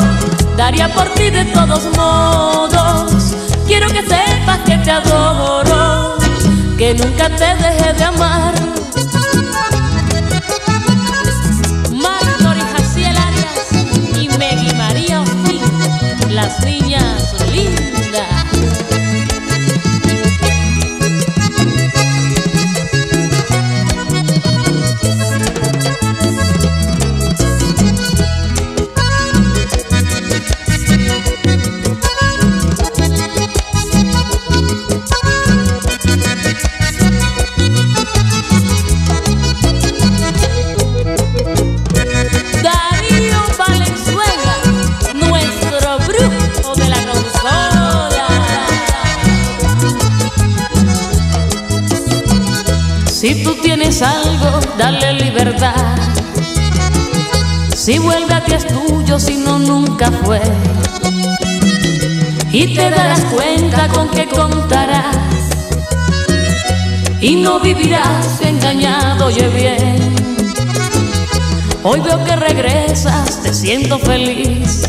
daría 0.57 0.93
por 0.93 1.09
ti 1.15 1.31
de 1.31 1.45
todos 1.47 1.85
modos. 1.97 3.35
Quiero 3.67 3.89
que 3.89 4.03
sepas 4.03 4.59
que 4.65 4.77
te 4.79 4.91
adoro, 4.91 6.17
que 6.79 6.95
nunca 6.95 7.29
te 7.29 7.55
dejé 7.57 7.93
de 7.93 8.05
amar. 8.05 8.55
Y 67.27 67.35
no 67.35 67.59
vivirás 67.59 68.41
engañado, 68.41 69.27
oye 69.27 69.49
bien. 69.49 70.15
Hoy 71.83 71.99
veo 71.99 72.23
que 72.23 72.37
regresas, 72.37 73.43
te 73.43 73.53
siento 73.53 73.99
feliz. 73.99 74.83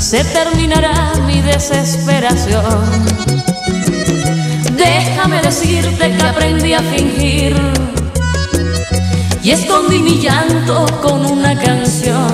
Se 0.00 0.24
terminará 0.24 1.12
mi 1.24 1.40
desesperación. 1.40 2.80
Déjame 4.76 5.40
decirte 5.42 6.16
que 6.16 6.22
aprendí 6.24 6.74
a 6.74 6.82
fingir 6.82 7.54
y 9.40 9.52
escondí 9.52 10.00
mi 10.00 10.18
llanto 10.18 10.84
con 11.00 11.24
una 11.24 11.56
canción. 11.60 12.26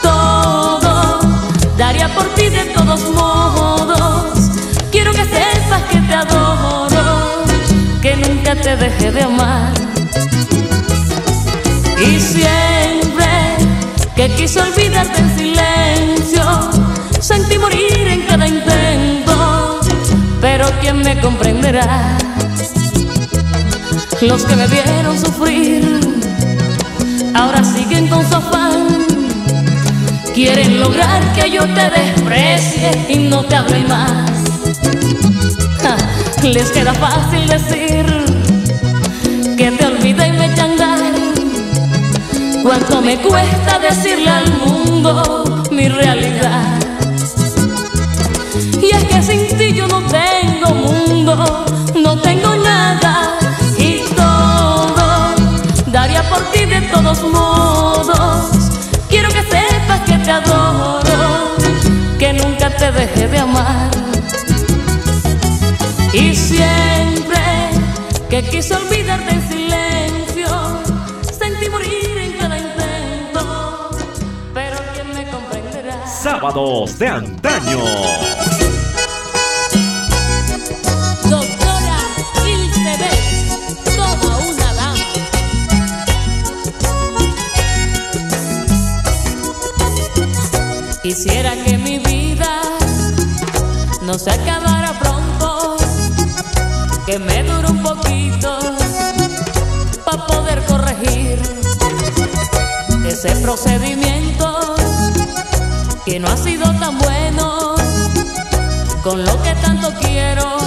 Todo 0.00 1.20
daría 1.76 2.08
por 2.14 2.24
ti 2.36 2.48
de 2.48 2.64
todos 2.74 3.02
modos. 3.10 4.48
Quiero 4.90 5.12
que 5.12 5.24
sepas 5.24 5.82
que 5.90 5.98
te 5.98 6.14
adoro, 6.14 6.77
que 8.08 8.16
nunca 8.16 8.54
te 8.54 8.74
dejé 8.76 9.10
de 9.12 9.22
amar. 9.22 9.72
Y 12.00 12.18
siempre 12.20 13.28
que 14.16 14.30
quise 14.30 14.60
olvidarte 14.60 15.18
en 15.20 15.38
silencio, 15.38 16.42
sentí 17.20 17.58
morir 17.58 18.08
en 18.08 18.22
cada 18.22 18.46
intento, 18.46 19.80
pero 20.40 20.66
¿quién 20.80 21.02
me 21.02 21.20
comprenderá? 21.20 22.16
Los 24.22 24.42
que 24.44 24.56
me 24.56 24.66
vieron 24.68 25.18
sufrir, 25.18 26.00
ahora 27.34 27.62
siguen 27.62 28.08
con 28.08 28.26
su 28.26 28.36
afán. 28.36 29.06
Quieren 30.34 30.80
lograr 30.80 31.20
que 31.34 31.50
yo 31.50 31.62
te 31.74 31.90
desprecie 31.90 33.06
y 33.10 33.18
no 33.28 33.44
te 33.44 33.56
hable 33.56 33.80
más. 33.84 34.47
Les 36.42 36.70
queda 36.70 36.94
fácil 36.94 37.46
decir 37.48 38.06
que 39.56 39.70
te 39.72 39.86
olvidé 39.86 40.28
y 40.28 40.32
me 40.32 40.54
changar. 40.54 41.12
Cuánto 42.62 43.02
me 43.02 43.18
cuesta 43.18 43.78
decirle 43.80 44.30
al 44.30 44.50
mundo 44.58 45.64
mi 45.70 45.88
realidad. 45.88 46.78
Y 48.80 48.94
es 48.94 49.04
que 49.04 49.22
sin 49.22 49.58
ti 49.58 49.72
yo 49.74 49.88
no 49.88 50.00
tengo 50.02 50.74
mundo, 50.74 51.66
no 52.02 52.18
tengo 52.20 52.56
nada 52.56 53.38
y 53.76 54.00
todo 54.14 55.34
daría 55.86 56.22
por 56.30 56.42
ti 56.52 56.64
de 56.66 56.80
todos 56.82 57.22
modos. 57.24 58.50
Quiero 59.08 59.28
que 59.30 59.42
sepas 59.42 60.00
que 60.06 60.16
te 60.18 60.30
adoro, 60.30 61.56
que 62.18 62.32
nunca 62.32 62.70
te 62.70 62.92
dejé 62.92 63.28
de 63.28 63.38
amar. 63.38 63.90
Y 66.12 66.34
siempre 66.34 67.38
que 68.30 68.42
quise 68.44 68.74
olvidarte 68.74 69.30
en 69.30 69.48
silencio, 69.48 70.48
sentí 71.38 71.68
morir 71.68 72.18
en 72.18 72.32
cada 72.32 72.58
intento, 72.58 73.90
pero 74.54 74.76
quien 74.94 75.14
me 75.14 75.30
comprenderá. 75.30 76.06
Sábados 76.06 76.98
de 76.98 77.08
antaño. 77.08 77.78
Doctora 81.24 81.98
Vélez, 82.42 83.48
toda 83.94 84.36
una 84.38 84.72
dama. 84.74 85.04
Quisiera 91.02 91.54
que 91.64 91.76
mi 91.76 91.98
vida 91.98 92.62
no 94.02 94.18
se 94.18 94.30
acabara 94.30 94.87
que 97.08 97.18
me 97.18 97.42
dure 97.42 97.68
un 97.68 97.82
poquito 97.82 98.58
para 100.04 100.26
poder 100.26 100.62
corregir 100.66 101.40
ese 103.06 103.34
procedimiento 103.36 104.74
que 106.04 106.20
no 106.20 106.28
ha 106.28 106.36
sido 106.36 106.70
tan 106.78 106.98
bueno 106.98 107.76
con 109.02 109.24
lo 109.24 109.42
que 109.42 109.54
tanto 109.54 109.90
quiero 110.02 110.58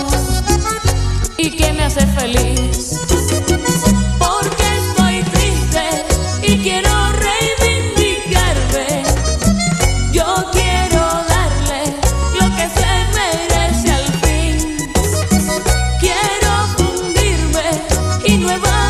y 1.38 1.52
que 1.52 1.74
me 1.74 1.84
hace 1.84 2.08
feliz. 2.08 3.11
Y 18.24 18.38
nuevamente 18.38 18.81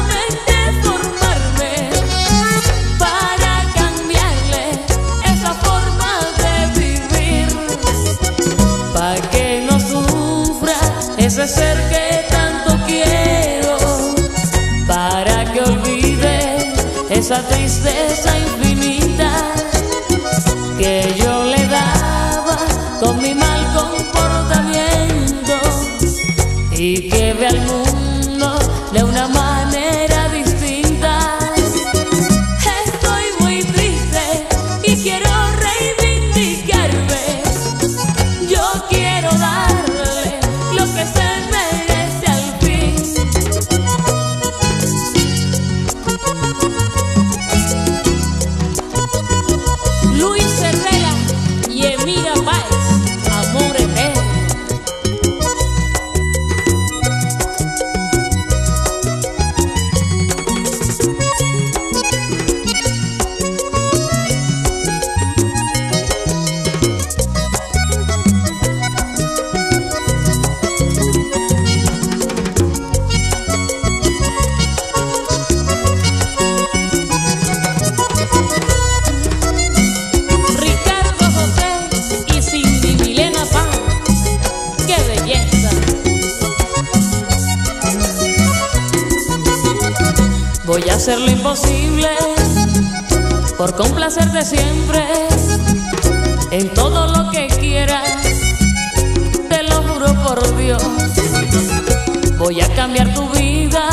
cambiar 102.82 103.14
tu 103.14 103.30
vida 103.30 103.88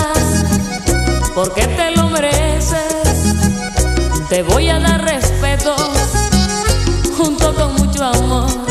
porque 1.35 1.67
te 1.67 1.91
lo 1.95 2.09
mereces. 2.09 3.05
Te 4.31 4.43
voy 4.43 4.71
a 4.71 4.81
dar 4.81 5.05
respeto 5.05 5.77
junto 7.15 7.55
con 7.55 7.75
mucho 7.75 8.03
amor. 8.03 8.68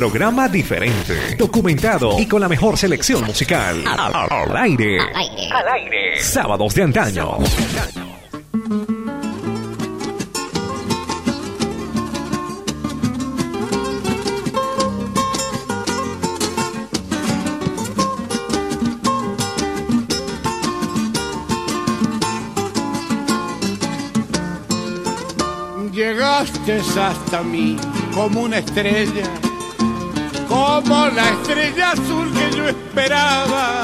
programa 0.00 0.48
diferente, 0.48 1.36
documentado 1.36 2.18
y 2.18 2.24
con 2.24 2.40
la 2.40 2.48
mejor 2.48 2.78
selección 2.78 3.22
musical. 3.22 3.84
Al, 3.86 4.56
aire. 4.56 4.98
al 4.98 5.14
aire. 5.14 5.50
Al 5.52 5.68
aire. 5.74 6.22
Sábados 6.22 6.74
de 6.74 6.82
antaño. 6.84 7.36
Llegaste 25.92 26.80
hasta 26.98 27.42
mí 27.42 27.76
como 28.14 28.40
una 28.40 28.60
estrella 28.60 29.49
como 30.50 31.06
la 31.06 31.30
estrella 31.30 31.92
azul 31.92 32.28
que 32.32 32.56
yo 32.56 32.68
esperaba. 32.68 33.82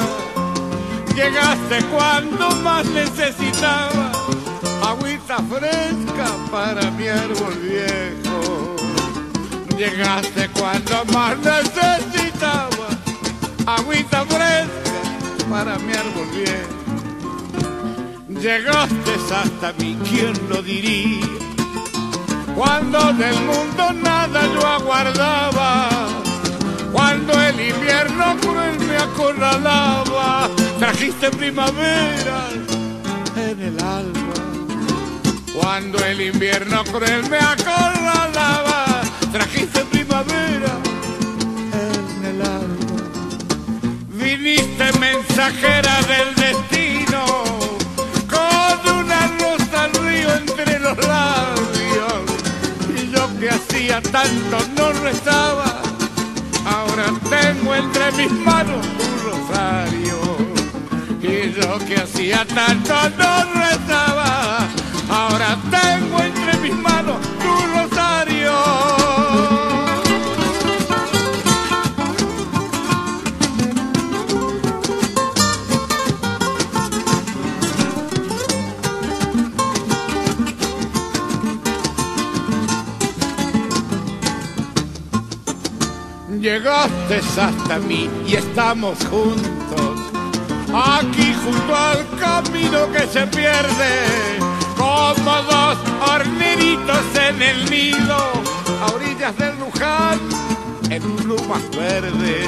Llegaste 1.15 1.83
cuando 1.85 2.51
más 2.57 2.85
necesitaba 2.87 4.11
agüita 4.85 5.37
fresca 5.49 6.27
para 6.51 6.91
mi 6.91 7.07
árbol 7.07 7.55
viejo. 7.63 8.75
Llegaste 9.77 10.49
cuando 10.49 11.05
más 11.13 11.37
necesitaba 11.39 12.87
agüita 13.65 14.25
fresca 14.25 15.49
para 15.49 15.79
mi 15.79 15.93
árbol 15.93 16.27
viejo. 16.35 16.77
Llegaste 18.41 19.13
hasta 19.33 19.73
mí, 19.79 19.97
¿quién 20.09 20.33
lo 20.49 20.61
diría? 20.61 21.25
Cuando 22.55 23.13
del 23.13 23.39
mundo 23.41 23.93
nada 23.93 24.41
yo 24.53 24.65
aguardaba, 24.65 25.89
cuando 26.91 27.41
el 27.41 27.59
invierno 27.59 28.37
cruel 28.41 28.79
me 28.79 28.97
acorralaba, 28.97 30.49
trajiste 30.79 31.29
primavera 31.31 32.49
en 33.35 33.61
el 33.61 33.79
alma. 33.79 34.33
Cuando 35.53 35.97
el 36.05 36.21
invierno 36.21 36.83
cruel 36.85 37.29
me 37.29 37.37
acorralaba, 37.37 39.01
trajiste 39.31 39.83
primavera 39.85 40.73
en 41.73 42.25
el 42.25 42.41
alma. 42.41 42.97
Viniste 44.09 44.91
mensajera 44.99 46.01
del 46.03 46.35
destino, 46.35 47.25
con 48.29 48.95
una 48.95 49.27
rosa 49.39 49.83
al 49.83 49.93
río 49.93 50.35
entre 50.35 50.79
los 50.79 50.97
labios. 50.97 52.21
Y 52.95 53.11
yo 53.11 53.39
que 53.39 53.49
hacía 53.49 54.01
tanto 54.01 54.57
no 54.77 54.91
rezaba, 55.03 55.66
entre 57.77 58.11
mis 58.13 58.31
manos 58.31 58.85
un 58.85 59.31
rosario. 59.31 60.17
Y 61.21 61.51
yo 61.59 61.79
que 61.85 61.95
hacía 61.95 62.45
tanto 62.45 62.93
no 63.17 63.53
rezaba, 63.53 64.67
ahora 65.09 65.57
tengo 65.71 66.19
entre 66.21 66.57
mis 66.59 66.75
manos 66.75 67.17
Llegaste 86.57 87.17
hasta 87.39 87.77
mí 87.77 88.09
y 88.25 88.33
estamos 88.33 88.97
juntos, 89.11 89.99
aquí 90.73 91.35
junto 91.45 91.75
al 91.75 92.03
camino 92.19 92.91
que 92.91 93.05
se 93.05 93.27
pierde, 93.27 94.39
como 94.75 95.35
dos 95.43 95.77
horneritos 96.09 97.03
en 97.29 97.41
el 97.43 97.69
nido, 97.69 98.17
a 98.81 98.91
orillas 98.91 99.37
del 99.37 99.55
Luján, 99.59 100.19
en 100.89 101.03
plumas 101.17 101.61
verdes. 101.77 102.47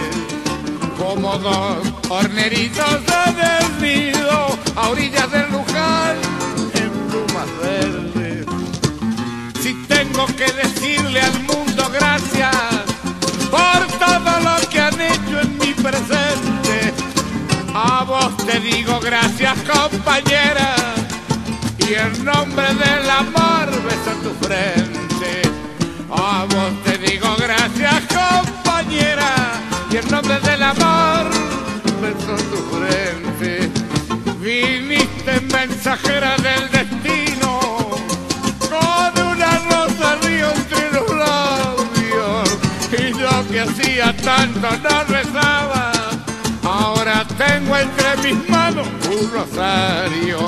Como 0.97 1.38
dos 1.38 1.78
horneritos 2.10 3.01
en 3.28 3.38
el 3.39 3.80
nido, 3.80 4.57
a 4.76 4.89
orillas 4.89 5.32
del 5.32 5.51
Luján, 5.51 6.18
en 6.74 6.89
plumas 7.12 7.47
verdes. 7.62 8.45
Si 9.62 9.76
tengo 9.88 10.26
que 10.26 10.51
decirle 10.51 11.22
al 11.22 11.43
mundo 11.43 11.91
gracias 11.93 12.55
por 13.51 13.89
presente. 15.82 16.94
A 17.74 18.04
vos 18.04 18.36
te 18.46 18.60
digo 18.60 19.00
gracias 19.00 19.58
compañera 19.60 20.76
y 21.78 21.94
en 21.94 22.26
nombre 22.26 22.68
del 22.74 23.10
amor 23.10 23.68
beso 23.84 24.12
tu 24.24 24.46
frente. 24.46 25.42
A 26.12 26.46
vos 26.50 26.72
te 26.84 26.98
digo 26.98 27.36
gracias 27.38 28.02
compañera 28.08 29.62
y 29.92 29.98
en 29.98 30.08
nombre 30.10 30.40
del 30.40 30.64
amor 30.64 31.30
beso 32.02 32.36
tu 32.52 32.78
frente. 32.78 33.70
Viniste 34.40 35.42
mensajera 35.52 36.36
del 36.38 36.70
destino 36.72 36.99
tanto 44.22 44.68
no 44.84 45.04
rezaba, 45.06 45.92
ahora 46.64 47.26
tengo 47.38 47.78
entre 47.78 48.34
mis 48.34 48.50
manos 48.50 48.88
un 49.10 49.32
rosario. 49.32 50.40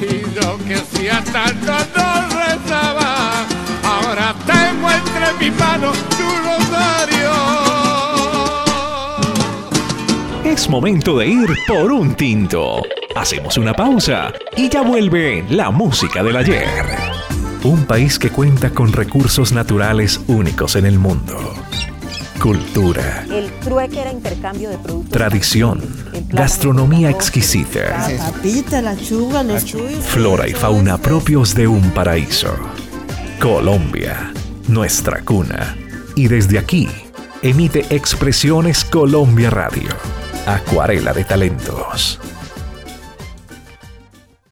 Y 0.00 0.22
yo 0.34 0.58
que 0.66 0.74
hacía 0.74 1.22
tanto 1.32 1.72
no 1.96 2.28
rezaba, 2.36 3.44
ahora 3.84 4.34
tengo 4.46 4.90
entre 4.90 5.32
mis 5.40 5.58
manos 5.58 5.96
tu 6.10 6.28
rosario. 6.44 7.32
Es 10.44 10.68
momento 10.68 11.18
de 11.18 11.28
ir 11.28 11.48
por 11.66 11.92
un 11.92 12.14
tinto. 12.14 12.82
Hacemos 13.14 13.56
una 13.58 13.74
pausa 13.74 14.32
y 14.56 14.68
ya 14.68 14.82
vuelve 14.82 15.44
la 15.48 15.70
música 15.70 16.22
del 16.22 16.36
ayer. 16.36 17.12
Un 17.64 17.84
país 17.84 18.18
que 18.18 18.30
cuenta 18.30 18.70
con 18.70 18.92
recursos 18.92 19.52
naturales 19.52 20.20
únicos 20.26 20.74
en 20.74 20.86
el 20.86 20.98
mundo. 20.98 21.54
Cultura, 22.42 23.24
El 23.30 23.52
trueque 23.60 24.00
era 24.00 24.10
intercambio 24.10 24.68
de 24.70 24.76
productos. 24.76 25.12
tradición, 25.12 25.80
gastronomía 26.30 27.08
exquisita, 27.08 28.08
La 28.10 28.32
papita, 28.32 28.82
la 28.82 28.96
chuga, 28.96 29.44
los 29.44 29.64
chuyos. 29.64 30.04
flora 30.04 30.48
y 30.48 30.52
fauna 30.52 30.98
propios 30.98 31.54
de 31.54 31.68
un 31.68 31.92
paraíso. 31.92 32.52
Colombia, 33.40 34.32
nuestra 34.66 35.24
cuna. 35.24 35.76
Y 36.16 36.26
desde 36.26 36.58
aquí, 36.58 36.88
emite 37.42 37.86
Expresiones 37.94 38.84
Colombia 38.84 39.48
Radio. 39.50 39.90
Acuarela 40.44 41.12
de 41.12 41.22
talentos. 41.24 42.18